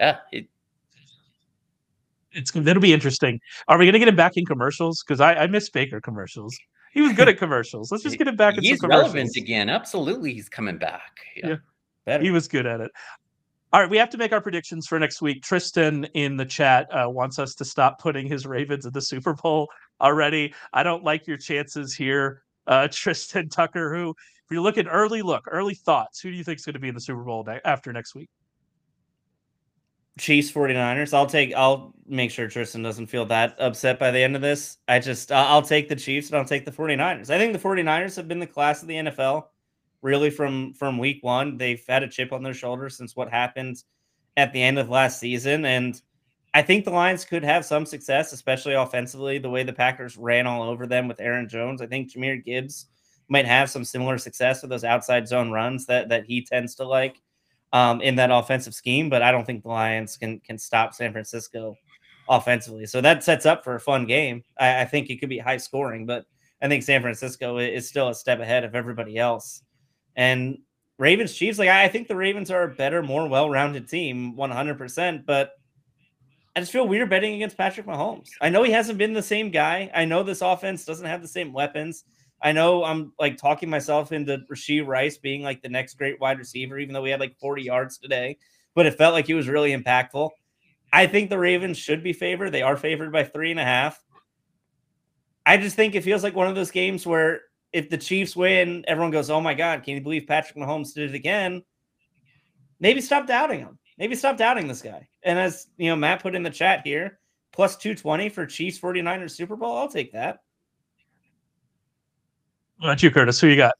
[0.00, 0.48] yeah, it,
[2.32, 3.38] it's that'll be interesting.
[3.68, 5.04] Are we going to get him back in commercials?
[5.06, 6.56] Because I, I miss Baker commercials.
[6.92, 7.92] He was good at commercials.
[7.92, 8.56] Let's just get him back.
[8.56, 8.62] In.
[8.62, 9.68] He's relevant again.
[9.68, 11.20] Absolutely, he's coming back.
[11.36, 11.56] Yeah,
[12.06, 12.20] yeah.
[12.20, 12.90] he was good at it.
[13.72, 15.42] All right, we have to make our predictions for next week.
[15.42, 19.34] Tristan in the chat uh, wants us to stop putting his Ravens in the Super
[19.34, 19.68] Bowl
[20.00, 20.54] already.
[20.72, 23.92] I don't like your chances here, uh, Tristan Tucker.
[23.92, 24.14] Who
[24.44, 26.80] if you look at early look, early thoughts, who do you think is going to
[26.80, 28.28] be in the Super Bowl after next week?
[30.18, 31.12] Chiefs 49ers.
[31.12, 34.78] I'll take I'll make sure Tristan doesn't feel that upset by the end of this.
[34.86, 37.30] I just I'll take the Chiefs and I'll take the 49ers.
[37.30, 39.46] I think the 49ers have been the class of the NFL
[40.02, 41.56] really from from week 1.
[41.56, 43.82] They've had a chip on their shoulder since what happened
[44.36, 46.00] at the end of last season and
[46.54, 50.46] I think the Lions could have some success, especially offensively, the way the Packers ran
[50.46, 51.82] all over them with Aaron Jones.
[51.82, 52.86] I think Jahmyr Gibbs
[53.28, 56.84] might have some similar success with those outside zone runs that that he tends to
[56.84, 57.20] like
[57.72, 59.08] um, in that offensive scheme.
[59.08, 61.76] But I don't think the Lions can can stop San Francisco
[62.28, 62.86] offensively.
[62.86, 64.42] So that sets up for a fun game.
[64.58, 66.24] I, I think it could be high scoring, but
[66.62, 69.62] I think San Francisco is still a step ahead of everybody else.
[70.16, 70.58] And
[70.98, 75.26] Ravens Chiefs, like I think the Ravens are a better, more well rounded team, 100%.
[75.26, 75.52] But
[76.56, 78.30] I just feel weird betting against Patrick Mahomes.
[78.40, 79.90] I know he hasn't been the same guy.
[79.94, 82.04] I know this offense doesn't have the same weapons.
[82.42, 86.38] I know I'm like talking myself into Rashee Rice being like the next great wide
[86.38, 88.38] receiver, even though we had like 40 yards today,
[88.74, 90.30] but it felt like he was really impactful.
[90.92, 92.50] I think the Ravens should be favored.
[92.50, 94.00] They are favored by three and a half.
[95.46, 97.40] I just think it feels like one of those games where
[97.72, 101.10] if the Chiefs win, everyone goes, Oh my God, can you believe Patrick Mahomes did
[101.10, 101.64] it again?
[102.78, 103.78] Maybe stop doubting him.
[103.98, 105.08] Maybe stop doubting this guy.
[105.24, 107.18] And as you know, Matt put in the chat here,
[107.52, 109.76] plus 220 for Chiefs 49ers Super Bowl.
[109.76, 110.43] I'll take that.
[112.78, 113.40] What about you, Curtis?
[113.40, 113.74] Who you got?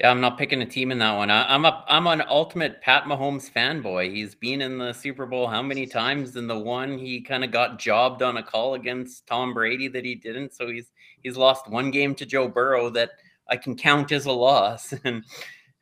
[0.00, 1.30] Yeah, I'm not picking a team in that one.
[1.30, 4.12] I, am a I'm an ultimate Pat Mahomes fanboy.
[4.12, 6.34] He's been in the Super Bowl how many times?
[6.34, 10.04] In the one he kind of got jobbed on a call against Tom Brady that
[10.04, 10.52] he didn't.
[10.52, 10.90] So he's
[11.22, 13.10] he's lost one game to Joe Burrow that
[13.48, 14.92] I can count as a loss.
[15.04, 15.22] And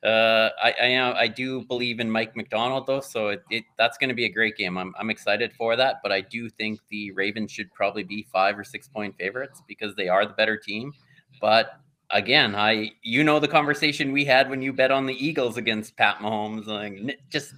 [0.05, 4.09] uh, I I, I do believe in Mike Macdonald though, so it, it that's going
[4.09, 4.77] to be a great game.
[4.77, 6.01] I'm I'm excited for that.
[6.03, 9.95] But I do think the Ravens should probably be five or six point favorites because
[9.95, 10.93] they are the better team.
[11.41, 11.79] But
[12.13, 15.97] again, I you know the conversation we had when you bet on the Eagles against
[15.97, 16.67] Pat Mahomes.
[16.67, 17.55] Like, just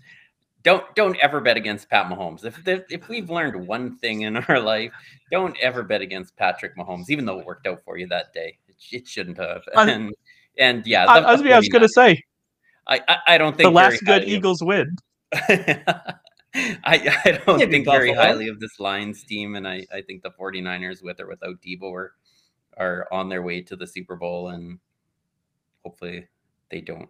[0.63, 2.45] don't don't ever bet against Pat Mahomes.
[2.45, 4.93] If if we've learned one thing in our life,
[5.31, 8.59] don't ever bet against Patrick Mahomes, even though it worked out for you that day.
[8.69, 9.63] It, it shouldn't have.
[9.77, 10.15] And
[10.57, 12.23] and yeah, I, I was, I was going to say.
[12.87, 14.97] I, I, I don't think the last good Eagles of, win.
[15.33, 16.13] I,
[16.85, 21.03] I don't think very highly of this Lions team, and I, I think the 49ers,
[21.03, 22.13] with or without Deebo, are
[22.77, 24.79] are on their way to the Super Bowl, and
[25.85, 26.27] hopefully
[26.71, 27.09] they don't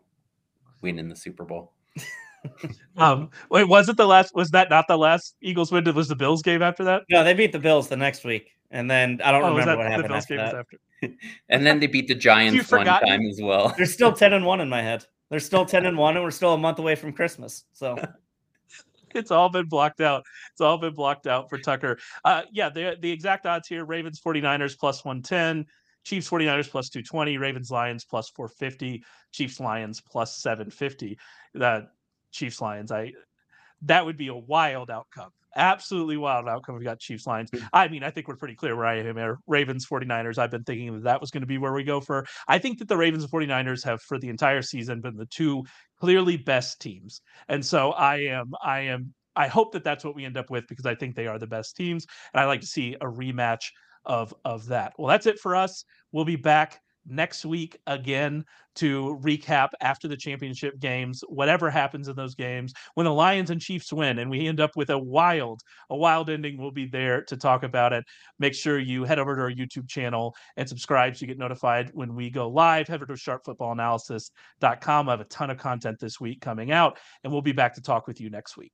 [0.83, 1.73] win in the Super Bowl.
[2.97, 4.35] um, wait, was it the last?
[4.35, 5.85] Was that not the last Eagles win?
[5.95, 7.03] Was the Bills game after that?
[7.11, 9.91] No, they beat the Bills the next week, and then I don't oh, remember what
[9.91, 10.55] happened after that.
[10.55, 10.79] After?
[11.49, 13.75] and then they beat the Giants one time as well.
[13.77, 15.07] They're still ten and one in my head.
[15.31, 17.65] They're still ten and one, and we're still a month away from Christmas.
[17.73, 17.97] So
[19.19, 20.25] it's all been blocked out.
[20.53, 21.99] It's all been blocked out for Tucker.
[22.25, 25.67] Uh, yeah, the, the exact odds here Ravens 49ers plus 110,
[26.05, 31.19] Chiefs 49ers plus 220, Ravens Lions plus 450, Chiefs Lions plus 750.
[31.55, 31.89] That
[32.33, 33.13] Chiefs Lions, I
[33.83, 35.31] that would be a wild outcome.
[35.57, 36.75] Absolutely wild outcome.
[36.75, 37.51] We've got Chiefs Lions.
[37.53, 37.65] Hmm.
[37.73, 39.39] I mean, I think we're pretty clear where I am here.
[39.47, 40.39] Ravens 49ers.
[40.39, 42.27] I've been thinking that that was going to be where we go for.
[42.49, 45.65] I think that the Ravens and 49ers have for the entire season been the two
[46.01, 47.21] clearly best teams.
[47.49, 50.67] And so I am I am I hope that that's what we end up with
[50.69, 53.65] because I think they are the best teams and I like to see a rematch
[54.05, 54.93] of of that.
[54.99, 55.85] Well, that's it for us.
[56.13, 58.45] We'll be back next week again
[58.77, 62.73] to recap after the championship games, whatever happens in those games.
[62.95, 66.31] When the Lions and Chiefs win and we end up with a wild, a wild
[66.31, 68.05] ending, we'll be there to talk about it.
[68.39, 71.91] Make sure you head over to our YouTube channel and subscribe so you get notified
[71.95, 72.89] when we go live.
[72.89, 75.09] Head over to sharpfootballanalysis.com.
[75.09, 77.81] I have a ton of content this week coming out, and we'll be back to
[77.81, 78.73] talk with you next week.